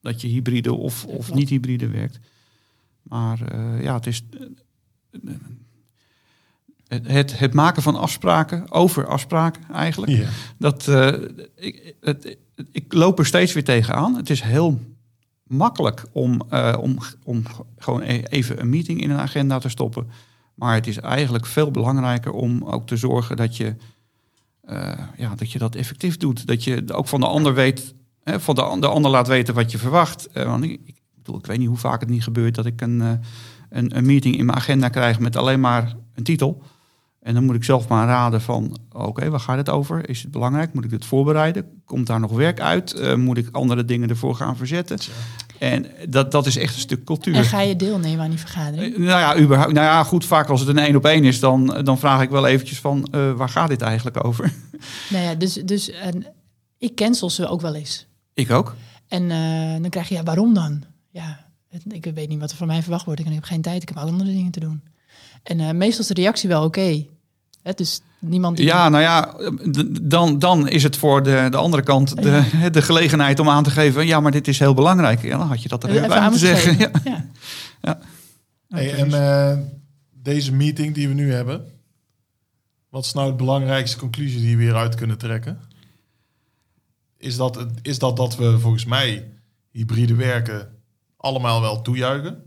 dat 0.00 0.20
je 0.20 0.28
hybride 0.28 0.74
of, 0.74 1.04
of 1.04 1.24
klopt. 1.24 1.34
niet 1.34 1.48
hybride 1.48 1.88
werkt. 1.88 2.18
Maar 3.02 3.38
ja, 3.82 3.94
het 3.94 4.06
is. 4.06 4.22
Het, 6.92 7.06
het, 7.06 7.38
het 7.38 7.54
maken 7.54 7.82
van 7.82 7.96
afspraken, 7.96 8.70
over 8.70 9.06
afspraken 9.06 9.62
eigenlijk. 9.72 10.26
Dat, 10.58 10.88
eh, 10.88 11.12
ik, 11.56 11.94
het, 12.00 12.36
ik 12.72 12.92
loop 12.92 13.18
er 13.18 13.26
steeds 13.26 13.52
weer 13.52 13.64
tegenaan. 13.64 14.16
Het 14.16 14.30
is 14.30 14.40
heel 14.40 14.80
makkelijk 15.46 16.04
om, 16.12 16.42
eh, 16.48 16.76
om, 16.80 16.98
om 17.24 17.42
gewoon 17.78 18.02
e- 18.02 18.22
even 18.22 18.60
een 18.60 18.68
meeting 18.68 19.00
in 19.00 19.10
een 19.10 19.18
agenda 19.18 19.58
te 19.58 19.68
stoppen. 19.68 20.10
Maar 20.54 20.74
het 20.74 20.86
is 20.86 20.98
eigenlijk 20.98 21.46
veel 21.46 21.70
belangrijker 21.70 22.32
om 22.32 22.64
ook 22.64 22.86
te 22.86 22.96
zorgen 22.96 23.36
dat 23.36 23.56
je, 23.56 23.74
eh, 24.62 24.92
ja, 25.16 25.34
dat, 25.34 25.52
je 25.52 25.58
dat 25.58 25.74
effectief 25.74 26.16
doet. 26.16 26.46
Dat 26.46 26.64
je 26.64 26.84
ook 26.92 27.08
van 27.08 27.20
de 27.20 27.26
ander 27.26 27.54
weet, 27.54 27.94
hè, 28.24 28.40
van 28.40 28.54
de, 28.54 28.76
de 28.80 28.86
ander 28.86 29.10
laat 29.10 29.28
weten 29.28 29.54
wat 29.54 29.70
je 29.70 29.78
verwacht. 29.78 30.28
Want 30.32 30.64
ik, 30.64 30.80
ik 30.84 30.96
bedoel, 31.14 31.38
ik 31.38 31.46
weet 31.46 31.58
niet 31.58 31.68
hoe 31.68 31.76
vaak 31.76 32.00
het 32.00 32.08
niet 32.08 32.22
gebeurt 32.22 32.54
dat 32.54 32.66
ik 32.66 32.80
een, 32.80 33.00
een, 33.70 33.96
een 33.96 34.06
meeting 34.06 34.38
in 34.38 34.46
mijn 34.46 34.58
agenda 34.58 34.88
krijg 34.88 35.18
met 35.18 35.36
alleen 35.36 35.60
maar 35.60 35.96
een 36.14 36.24
titel. 36.24 36.62
En 37.22 37.34
dan 37.34 37.44
moet 37.44 37.54
ik 37.54 37.64
zelf 37.64 37.88
maar 37.88 38.06
raden 38.06 38.40
van, 38.40 38.78
oké, 38.92 39.30
waar 39.30 39.40
gaat 39.40 39.56
het 39.56 39.68
over? 39.68 40.08
Is 40.08 40.22
het 40.22 40.30
belangrijk? 40.30 40.72
Moet 40.74 40.84
ik 40.84 40.90
dit 40.90 41.04
voorbereiden? 41.04 41.82
Komt 41.84 42.06
daar 42.06 42.20
nog 42.20 42.32
werk 42.32 42.60
uit? 42.60 42.92
Eh, 42.92 43.14
moet 43.14 43.36
ik 43.38 43.48
andere 43.56 43.84
dingen 43.84 44.08
ervoor 44.08 44.34
gaan 44.34 44.56
verzetten? 44.56 44.98
En 45.58 45.86
dat, 46.08 46.30
dat 46.32 46.46
is 46.46 46.56
echt 46.56 46.74
een 46.74 46.80
stuk 46.80 47.04
cultuur. 47.04 47.34
En 47.34 47.44
ga 47.44 47.60
je 47.60 47.76
deelnemen 47.76 48.24
aan 48.24 48.30
die 48.30 48.38
vergadering? 48.38 48.92
Eh, 48.94 48.98
Nou 48.98 49.08
ja, 49.20 49.38
überhaupt, 49.38 49.72
nou 49.72 49.86
ja, 49.86 50.04
goed, 50.04 50.24
vaak 50.24 50.48
als 50.48 50.60
het 50.60 50.68
een 50.68 50.78
één 50.78 50.96
op 50.96 51.04
één 51.04 51.24
is, 51.24 51.40
dan, 51.40 51.80
dan 51.84 51.98
vraag 51.98 52.22
ik 52.22 52.30
wel 52.30 52.46
eventjes 52.46 52.80
van, 52.80 53.08
eh, 53.10 53.32
waar 53.32 53.48
gaat 53.48 53.68
dit 53.68 53.82
eigenlijk 53.82 54.24
over? 54.24 54.52
Nou 55.10 55.24
ja, 55.24 55.34
dus, 55.34 55.52
dus 55.54 55.90
en 55.90 56.26
ik 56.78 56.94
cancel 56.96 57.30
ze 57.30 57.46
ook 57.48 57.60
wel 57.60 57.74
eens. 57.74 58.06
Ik 58.34 58.50
ook. 58.50 58.74
En 59.08 59.30
eh, 59.30 59.80
dan 59.80 59.90
krijg 59.90 60.08
je, 60.08 60.14
ja, 60.14 60.22
waarom 60.22 60.54
dan? 60.54 60.82
Ja, 61.10 61.44
het- 61.68 61.82
ik 61.88 62.10
weet 62.14 62.28
niet 62.28 62.40
wat 62.40 62.50
er 62.50 62.56
van 62.56 62.66
mij 62.66 62.82
verwacht 62.82 63.04
wordt. 63.04 63.20
Ik 63.20 63.26
heb 63.28 63.44
geen 63.44 63.62
tijd, 63.62 63.82
ik 63.82 63.88
heb 63.88 63.98
andere 63.98 64.30
dingen 64.32 64.50
te 64.52 64.60
doen. 64.60 64.82
En 65.42 65.60
eh, 65.60 65.70
meestal 65.70 66.00
is 66.00 66.06
de 66.06 66.14
reactie 66.14 66.48
wel 66.48 66.64
oké. 66.64 67.04
Hè, 67.62 67.72
Dus 67.72 68.00
niemand 68.18 68.56
die... 68.56 68.66
Ja, 68.66 68.88
nou 68.88 69.02
ja, 69.02 69.34
dan, 70.02 70.38
dan 70.38 70.68
is 70.68 70.82
het 70.82 70.96
voor 70.96 71.22
de, 71.22 71.46
de 71.50 71.56
andere 71.56 71.82
kant 71.82 72.22
de, 72.22 72.68
de 72.72 72.82
gelegenheid 72.82 73.38
om 73.40 73.48
aan 73.48 73.62
te 73.64 73.70
geven, 73.70 74.06
ja, 74.06 74.20
maar 74.20 74.30
dit 74.32 74.48
is 74.48 74.58
heel 74.58 74.74
belangrijk. 74.74 75.22
Ja, 75.22 75.38
dan 75.38 75.46
had 75.46 75.62
je 75.62 75.68
dat 75.68 75.82
er 75.84 75.90
even 75.90 76.08
bij 76.08 76.18
aan 76.18 76.30
moeten 76.30 76.48
zeggen. 76.48 76.78
Ja. 77.04 77.28
Ja. 77.82 77.98
Hey, 78.68 78.94
en 78.94 79.12
eh, 79.14 79.58
deze 80.22 80.52
meeting 80.52 80.94
die 80.94 81.08
we 81.08 81.14
nu 81.14 81.32
hebben, 81.32 81.64
wat 82.88 83.04
is 83.04 83.12
nou 83.12 83.30
de 83.30 83.36
belangrijkste 83.36 83.98
conclusie 83.98 84.40
die 84.40 84.56
we 84.56 84.62
hieruit 84.62 84.94
kunnen 84.94 85.18
trekken? 85.18 85.60
Is 87.16 87.36
dat, 87.36 87.54
het- 87.54 87.78
is 87.82 87.98
dat 87.98 88.16
dat 88.16 88.36
we 88.36 88.58
volgens 88.58 88.84
mij 88.84 89.28
hybride 89.70 90.14
werken 90.14 90.68
allemaal 91.16 91.60
wel 91.60 91.82
toejuichen, 91.82 92.42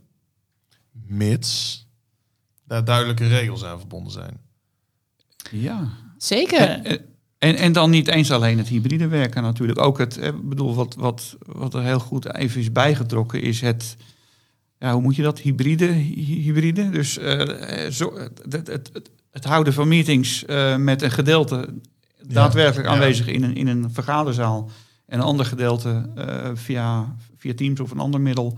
mits 0.91 1.83
daar 2.67 2.85
duidelijke 2.85 3.27
regels 3.27 3.63
aan 3.63 3.79
verbonden 3.79 4.11
zijn. 4.11 4.37
Ja. 5.51 5.89
Zeker. 6.17 6.59
En, 6.59 7.01
en, 7.37 7.55
en 7.55 7.71
dan 7.71 7.89
niet 7.89 8.07
eens 8.07 8.31
alleen 8.31 8.57
het 8.57 8.67
hybride 8.67 9.07
werken 9.07 9.43
natuurlijk. 9.43 9.79
Ook 9.79 9.97
het, 9.97 10.17
eh, 10.17 10.27
ik 10.27 10.49
bedoel, 10.49 10.75
wat, 10.75 10.95
wat, 10.95 11.37
wat 11.45 11.73
er 11.73 11.83
heel 11.83 11.99
goed 11.99 12.35
even 12.35 12.61
is 12.61 12.71
bijgetrokken 12.71 13.41
is 13.41 13.61
het, 13.61 13.95
ja, 14.79 14.93
hoe 14.93 15.01
moet 15.01 15.15
je 15.15 15.21
dat, 15.21 15.39
hybride, 15.39 15.85
hy- 15.85 16.41
hybride? 16.41 16.89
Dus 16.89 17.17
eh, 17.17 17.89
zo, 17.91 18.17
het, 18.17 18.41
het, 18.49 18.67
het, 18.67 19.09
het 19.31 19.43
houden 19.43 19.73
van 19.73 19.87
meetings 19.87 20.45
eh, 20.45 20.75
met 20.75 21.01
een 21.01 21.11
gedeelte 21.11 21.73
daadwerkelijk 22.27 22.87
ja. 22.87 22.93
aanwezig 22.93 23.27
in 23.27 23.43
een, 23.43 23.55
in 23.55 23.67
een 23.67 23.91
vergaderzaal. 23.91 24.69
En 25.05 25.19
een 25.19 25.25
ander 25.25 25.45
gedeelte 25.45 26.09
eh, 26.15 26.51
via, 26.53 27.15
via 27.37 27.53
Teams 27.53 27.79
of 27.79 27.91
een 27.91 27.99
ander 27.99 28.21
middel 28.21 28.57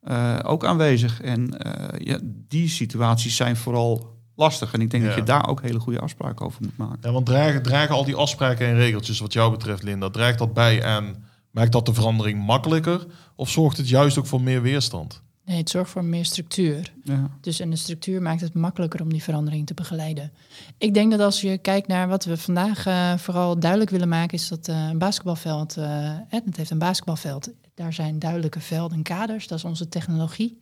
eh, 0.00 0.38
ook 0.42 0.64
aanwezig. 0.64 1.20
En 1.20 1.58
eh, 1.58 2.06
ja, 2.06 2.18
die 2.48 2.68
situaties 2.68 3.36
zijn 3.36 3.56
vooral 3.56 4.13
lastig. 4.36 4.72
En 4.72 4.80
ik 4.80 4.90
denk 4.90 5.02
Ja. 5.02 5.08
dat 5.08 5.18
je 5.18 5.24
daar 5.24 5.48
ook 5.48 5.62
hele 5.62 5.78
goede 5.80 6.00
afspraken 6.00 6.46
over 6.46 6.62
moet 6.62 6.76
maken. 6.76 6.98
Ja, 7.00 7.12
want 7.12 7.26
dragen, 7.26 7.62
dragen 7.62 7.94
al 7.94 8.04
die 8.04 8.14
afspraken 8.16 8.66
en 8.66 8.76
regeltjes 8.76 9.18
wat 9.18 9.32
jou 9.32 9.50
betreft, 9.50 9.82
Linda, 9.82 10.10
draagt 10.10 10.38
dat 10.38 10.54
bij 10.54 10.84
aan, 10.84 11.24
maakt 11.50 11.72
dat 11.72 11.86
de 11.86 11.94
verandering 11.94 12.44
makkelijker? 12.46 13.06
Of 13.36 13.50
zorgt 13.50 13.76
het 13.76 13.88
juist 13.88 14.18
ook 14.18 14.26
voor 14.26 14.40
meer 14.40 14.62
weerstand? 14.62 15.22
Nee, 15.44 15.56
het 15.56 15.70
zorgt 15.70 15.90
voor 15.90 16.04
meer 16.04 16.24
structuur. 16.24 16.92
Ja. 17.02 17.30
Dus 17.40 17.60
en 17.60 17.70
de 17.70 17.76
structuur 17.76 18.22
maakt 18.22 18.40
het 18.40 18.54
makkelijker 18.54 19.02
om 19.02 19.08
die 19.12 19.22
verandering 19.22 19.66
te 19.66 19.74
begeleiden. 19.74 20.32
Ik 20.78 20.94
denk 20.94 21.10
dat 21.10 21.20
als 21.20 21.40
je 21.40 21.58
kijkt 21.58 21.88
naar 21.88 22.08
wat 22.08 22.24
we 22.24 22.36
vandaag 22.36 22.86
eh, 22.86 23.16
vooral 23.16 23.58
duidelijk 23.58 23.90
willen 23.90 24.08
maken, 24.08 24.38
is 24.38 24.48
dat 24.48 24.68
eh, 24.68 24.88
een 24.90 24.98
basketbalveld, 24.98 25.76
eh, 25.76 25.84
hè, 26.28 26.38
het 26.44 26.56
heeft 26.56 26.70
een 26.70 26.78
basketbalveld. 26.78 27.50
Daar 27.74 27.92
zijn 27.92 28.18
duidelijke 28.18 28.60
velden 28.60 28.96
en 28.96 29.02
kaders. 29.02 29.46
Dat 29.46 29.58
is 29.58 29.64
onze 29.64 29.88
technologie. 29.88 30.58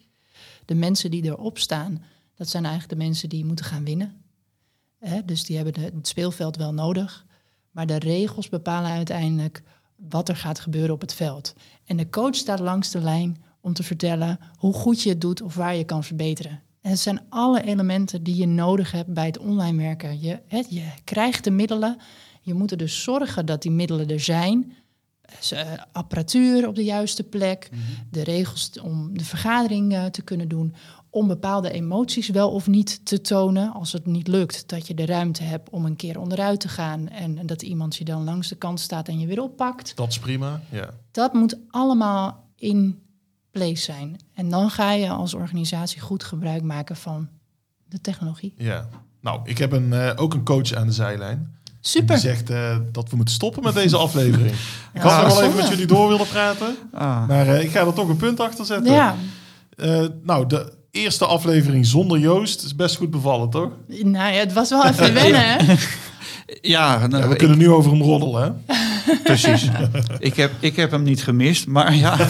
De 0.64 0.74
mensen 0.74 1.10
die 1.10 1.24
erop 1.24 1.58
staan, 1.58 2.02
dat 2.34 2.48
zijn 2.48 2.64
eigenlijk 2.64 2.98
de 2.98 3.04
mensen 3.04 3.28
die 3.28 3.44
moeten 3.44 3.64
gaan 3.64 3.84
winnen. 3.84 4.22
Hè, 4.98 5.24
dus 5.24 5.44
die 5.44 5.56
hebben 5.56 5.74
de, 5.74 5.80
het 5.80 6.08
speelveld 6.08 6.56
wel 6.56 6.74
nodig. 6.74 7.26
Maar 7.70 7.86
de 7.86 7.98
regels 7.98 8.48
bepalen 8.48 8.90
uiteindelijk 8.90 9.62
wat 9.96 10.28
er 10.28 10.36
gaat 10.36 10.60
gebeuren 10.60 10.94
op 10.94 11.00
het 11.00 11.14
veld. 11.14 11.54
En 11.84 11.96
de 11.96 12.10
coach 12.10 12.34
staat 12.34 12.60
langs 12.60 12.90
de 12.90 13.00
lijn 13.00 13.42
om 13.60 13.72
te 13.72 13.82
vertellen 13.82 14.38
hoe 14.56 14.72
goed 14.72 15.02
je 15.02 15.08
het 15.08 15.20
doet 15.20 15.42
of 15.42 15.54
waar 15.54 15.76
je 15.76 15.84
kan 15.84 16.04
verbeteren. 16.04 16.62
En 16.80 16.90
het 16.90 16.98
zijn 16.98 17.20
alle 17.28 17.62
elementen 17.62 18.22
die 18.22 18.36
je 18.36 18.46
nodig 18.46 18.90
hebt 18.90 19.12
bij 19.12 19.26
het 19.26 19.38
online 19.38 19.82
werken. 19.82 20.20
Je, 20.20 20.40
hè, 20.46 20.62
je 20.68 20.84
krijgt 21.04 21.44
de 21.44 21.50
middelen. 21.50 21.96
Je 22.40 22.54
moet 22.54 22.70
er 22.70 22.76
dus 22.76 23.02
zorgen 23.02 23.46
dat 23.46 23.62
die 23.62 23.70
middelen 23.70 24.08
er 24.08 24.20
zijn. 24.20 24.72
Dus, 25.38 25.52
eh, 25.52 25.72
apparatuur 25.92 26.68
op 26.68 26.74
de 26.74 26.84
juiste 26.84 27.22
plek. 27.22 27.70
De 28.10 28.22
regels 28.22 28.80
om 28.80 29.18
de 29.18 29.24
vergadering 29.24 29.92
eh, 29.92 30.04
te 30.04 30.22
kunnen 30.22 30.48
doen. 30.48 30.74
Om 31.14 31.26
bepaalde 31.26 31.70
emoties 31.70 32.28
wel 32.28 32.50
of 32.50 32.66
niet 32.66 33.06
te 33.06 33.20
tonen. 33.20 33.72
Als 33.72 33.92
het 33.92 34.06
niet 34.06 34.28
lukt, 34.28 34.68
dat 34.68 34.86
je 34.86 34.94
de 34.94 35.06
ruimte 35.06 35.42
hebt 35.42 35.70
om 35.70 35.84
een 35.84 35.96
keer 35.96 36.18
onderuit 36.20 36.60
te 36.60 36.68
gaan 36.68 37.08
en, 37.08 37.38
en 37.38 37.46
dat 37.46 37.62
iemand 37.62 37.96
je 37.96 38.04
dan 38.04 38.24
langs 38.24 38.48
de 38.48 38.54
kant 38.54 38.80
staat 38.80 39.08
en 39.08 39.18
je 39.18 39.26
weer 39.26 39.42
oppakt. 39.42 39.96
Dat 39.96 40.08
is 40.08 40.18
prima, 40.18 40.60
ja. 40.70 40.90
Dat 41.10 41.32
moet 41.32 41.56
allemaal 41.70 42.44
in 42.56 43.02
place 43.50 43.82
zijn. 43.82 44.16
En 44.34 44.48
dan 44.48 44.70
ga 44.70 44.92
je 44.92 45.08
als 45.08 45.34
organisatie 45.34 46.00
goed 46.00 46.24
gebruik 46.24 46.62
maken 46.62 46.96
van 46.96 47.28
de 47.88 48.00
technologie. 48.00 48.54
ja. 48.56 48.88
Nou, 49.20 49.40
ik 49.44 49.58
heb 49.58 49.72
een, 49.72 49.92
eh, 49.92 50.10
ook 50.16 50.34
een 50.34 50.44
coach 50.44 50.72
aan 50.72 50.86
de 50.86 50.92
zijlijn. 50.92 51.56
Super. 51.80 52.14
Die 52.14 52.24
zegt 52.24 52.50
eh, 52.50 52.76
dat 52.92 53.10
we 53.10 53.16
moeten 53.16 53.34
stoppen 53.34 53.62
met 53.62 53.74
deze 53.74 53.96
aflevering. 54.06 54.50
Ik 54.92 55.00
had 55.00 55.12
nog 55.12 55.20
wel 55.20 55.30
zonde. 55.30 55.44
even 55.46 55.56
met 55.56 55.68
jullie 55.68 55.86
door 55.86 56.08
willen 56.08 56.26
praten. 56.26 56.76
Ah. 56.92 57.28
Maar 57.28 57.46
eh, 57.46 57.62
ik 57.62 57.70
ga 57.70 57.86
er 57.86 57.92
toch 57.92 58.08
een 58.08 58.16
punt 58.16 58.40
achter 58.40 58.64
zetten. 58.64 58.92
Ja, 58.92 59.16
Eh, 59.76 60.06
nou, 60.22 60.46
de 60.46 60.72
eerste 60.92 61.26
aflevering 61.26 61.86
zonder 61.86 62.18
Joost 62.18 62.62
is 62.64 62.76
best 62.76 62.96
goed 62.96 63.10
bevallen, 63.10 63.50
toch? 63.50 63.70
nou 63.86 64.32
ja, 64.32 64.38
het 64.40 64.52
was 64.52 64.68
wel 64.68 64.86
even 64.86 65.14
wennen, 65.22 65.40
hè? 65.40 65.74
Ja, 66.60 67.06
nou, 67.06 67.22
Ja, 67.22 67.26
we 67.28 67.32
ik- 67.32 67.38
kunnen 67.38 67.58
nu 67.58 67.70
over 67.70 67.90
hem 67.90 68.02
roddelen, 68.02 68.42
hè? 68.66 68.72
precies. 69.24 69.68
ik, 70.18 70.36
heb, 70.36 70.52
ik 70.60 70.76
heb 70.76 70.90
hem 70.90 71.02
niet 71.02 71.22
gemist, 71.22 71.66
maar 71.66 71.94
ja. 71.94 72.16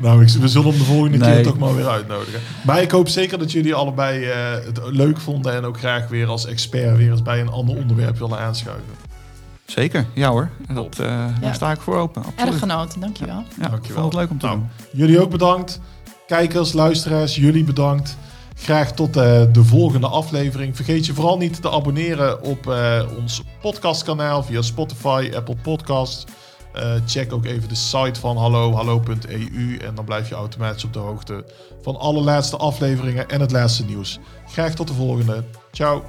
Nou, 0.00 0.22
ik, 0.22 0.28
we 0.28 0.48
zullen 0.48 0.68
hem 0.68 0.78
de 0.78 0.84
volgende 0.84 1.18
Nee. 1.18 1.32
keer 1.34 1.42
toch 1.42 1.58
maar 1.58 1.74
weer 1.76 1.88
uitnodigen. 1.88 2.40
Maar 2.64 2.82
ik 2.82 2.90
hoop 2.90 3.08
zeker 3.08 3.38
dat 3.38 3.52
jullie 3.52 3.74
allebei 3.74 4.24
eh, 4.24 4.52
het 4.64 4.80
leuk 4.84 5.20
vonden... 5.20 5.54
en 5.54 5.64
ook 5.64 5.78
graag 5.78 6.08
weer 6.08 6.26
als 6.26 6.46
expert 6.46 6.96
weer 6.96 7.10
eens 7.10 7.22
bij 7.22 7.40
een 7.40 7.48
ander 7.48 7.76
onderwerp 7.76 8.18
willen 8.18 8.38
aanschuiven. 8.38 8.84
Zeker, 9.66 10.06
ja 10.14 10.28
hoor. 10.30 10.50
Dat, 10.74 10.98
eh, 10.98 11.26
Daar 11.40 11.54
sta 11.54 11.70
ik 11.72 11.80
voor 11.80 11.96
open. 11.96 12.24
Absoluut. 12.24 12.50
Erg 12.50 12.58
genoten, 12.58 13.00
dankjewel. 13.00 13.44
Ja, 13.60 13.68
Dankjewel. 13.68 14.02
vond 14.02 14.12
het 14.14 14.22
leuk 14.22 14.30
om 14.30 14.38
te 14.38 14.46
Nou, 14.46 14.58
doen. 14.58 14.68
Jullie 14.92 15.20
ook 15.22 15.30
bedankt. 15.30 15.80
Kijkers, 16.28 16.72
luisteraars, 16.72 17.36
jullie 17.36 17.64
bedankt. 17.64 18.16
Graag 18.54 18.92
tot 18.92 19.16
eh, 19.16 19.42
de 19.52 19.64
volgende 19.64 20.06
aflevering. 20.06 20.76
Vergeet 20.76 21.06
je 21.06 21.14
vooral 21.14 21.36
niet 21.36 21.62
te 21.62 21.70
abonneren 21.70 22.42
op 22.42 22.66
eh, 22.66 23.02
ons 23.16 23.42
podcastkanaal 23.60 24.42
via 24.42 24.62
Spotify, 24.62 25.30
Apple 25.34 25.56
Podcasts. 25.62 26.24
Eh, 26.72 26.92
check 27.06 27.32
ook 27.32 27.44
even 27.44 27.68
de 27.68 27.74
site 27.74 28.20
van 28.20 28.36
hallo, 28.36 28.72
hallo.eu 28.72 29.76
en 29.76 29.94
dan 29.94 30.04
blijf 30.04 30.28
je 30.28 30.34
automatisch 30.34 30.84
op 30.84 30.92
de 30.92 30.98
hoogte 30.98 31.44
van 31.82 31.96
alle 31.96 32.20
laatste 32.20 32.56
afleveringen 32.56 33.28
en 33.28 33.40
het 33.40 33.50
laatste 33.50 33.84
nieuws. 33.84 34.18
Graag 34.46 34.74
tot 34.74 34.88
de 34.88 34.94
volgende. 34.94 35.44
Ciao. 35.72 36.04